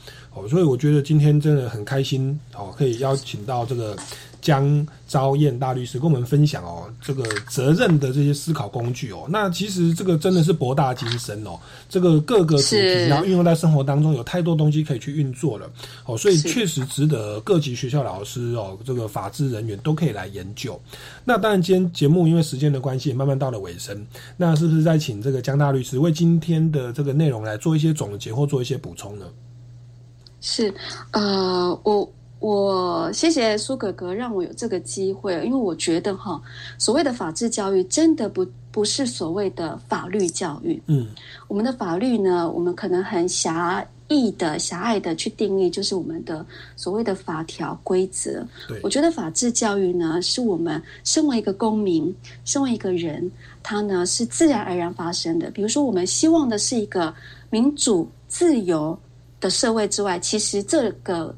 [0.48, 3.96] 所以我觉得今天真的很开心哦，可以邀请到这个。
[4.40, 11.60] 江昭燕大律师跟我们分享哦，这个责任的这些思考工具哦，那其实这个真的是博大精深哦，
[11.90, 15.70] 这个各个主题然后运用在生活当中，有太多东西可以去运作了
[16.06, 20.80] 哦，所以确实值得各级学校老师哦，这个法制人员都可以来研究。
[21.26, 24.06] 那当然，今天节目因为时间的关系，慢慢到了尾声，
[24.38, 29.26] 那是不是再请这个江大律师为今天的这个内容来做一些总结或做一些补充呢？
[30.42, 30.74] 是，
[31.12, 32.10] 呃，我。
[32.40, 36.40] 我谢谢苏哥哥让我有这个机会，因为我觉得哈，
[36.78, 40.80] 所谓的法治教育真的不不是所谓的法律教育。
[40.86, 41.08] 嗯，
[41.48, 48.46] 我们的法律呢，我们可能很狭义的、狭隘的去定义，就是我们的所谓的法条规则。
[48.84, 52.16] 我觉得法治教育呢，是我们身为一个公民，
[52.46, 53.32] 身为一个人，
[53.64, 55.50] 他呢是自然而然发生的。
[55.50, 57.12] 比如说，我们希望的是一个
[57.50, 58.98] 民主自由
[59.40, 61.36] 的社会之外，其实这个。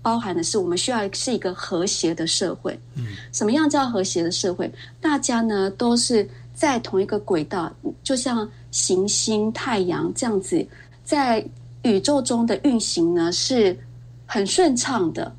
[0.00, 2.78] 包含的是，我们需要是一个和谐的社会。
[2.94, 4.72] 嗯，什么样叫和谐的社会？
[5.02, 7.70] 大家呢都是在同一个轨道，
[8.02, 10.66] 就像行星、太阳这样子，
[11.04, 11.44] 在
[11.82, 13.76] 宇宙中的运行呢是
[14.24, 15.30] 很顺畅的。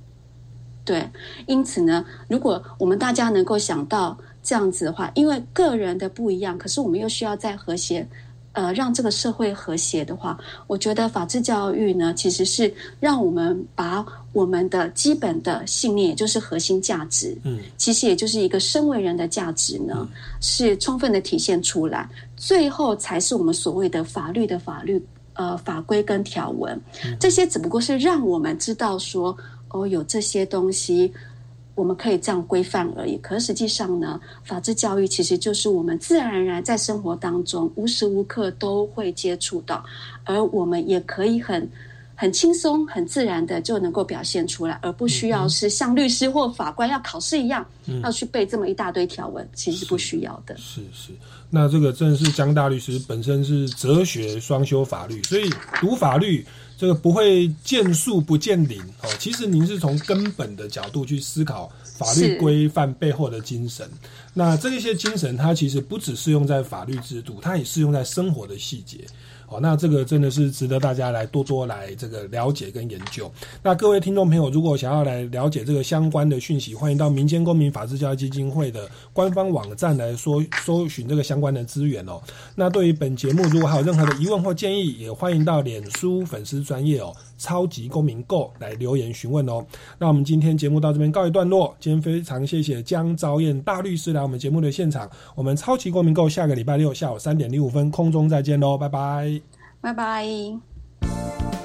[0.86, 1.10] 对，
[1.48, 8.08] 因此呢，如果我们大家能够想到这样子的话，因为个人的不一样，可是我们又需要在和谐。
[8.54, 10.38] 呃，让这个社会和谐的话，
[10.68, 20.08] 我觉得法治教育呢，其实是让我们把我们的基本的信念，也就是核心价值，嗯，其实也就是一个身为人的价值呢，
[20.42, 25.02] 是充分的体现出来，最后才是我们所谓的法律的法律
[25.34, 26.80] 呃法规跟条文，
[27.20, 29.38] 这些只不过是让我们知道说，
[29.70, 31.14] 哦，有这些东西。
[31.80, 39.82] 我们可以这样规范而已，可实际上呢，法治教育其实就是我们自然而然在生活当中无时无刻都会接触到，
[40.26, 41.66] 而我们也可以很
[42.16, 47.66] 很轻松、很自然的就能够表现出来，而不需要是像律师或法官要考试一样，
[48.04, 50.58] 要去背这么一大堆条文，其实不需要的。
[50.58, 51.14] 是是，
[51.50, 55.50] 那这个正是江大律师本身是哲学双修法律，所以
[55.80, 56.46] 读法律。
[56.80, 63.86] 这个不会见树不见林哦，其实您是从根本的角度去思考法律规范背后的精神。
[64.34, 69.00] 那这一些精神，它其实不只适用在法律制度，它也适用在生活的细节。
[69.50, 73.32] 哦，那这个真的是值得大家来多多来这个了解跟研究。
[73.64, 82.22] 那各位听众朋友，如果想要来了解这个相关的讯息，欢迎到民间公民法治教育基金会的官方网站来搜搜寻这个相关的资源哦。
[82.56, 89.66] 那对于本节目，如果还有任何的疑问或建议，也欢迎到脸书粉丝专业哦，超级公民购来留言询问哦。
[89.98, 95.10] 那我们今天节目到这边告一段落，今天非常谢谢江昭燕大律师来我们节目的现场。
[95.34, 99.42] 我们超级公民购下个礼拜六下午三点零五分空中再见喽，拜拜。
[99.82, 101.59] 拜拜。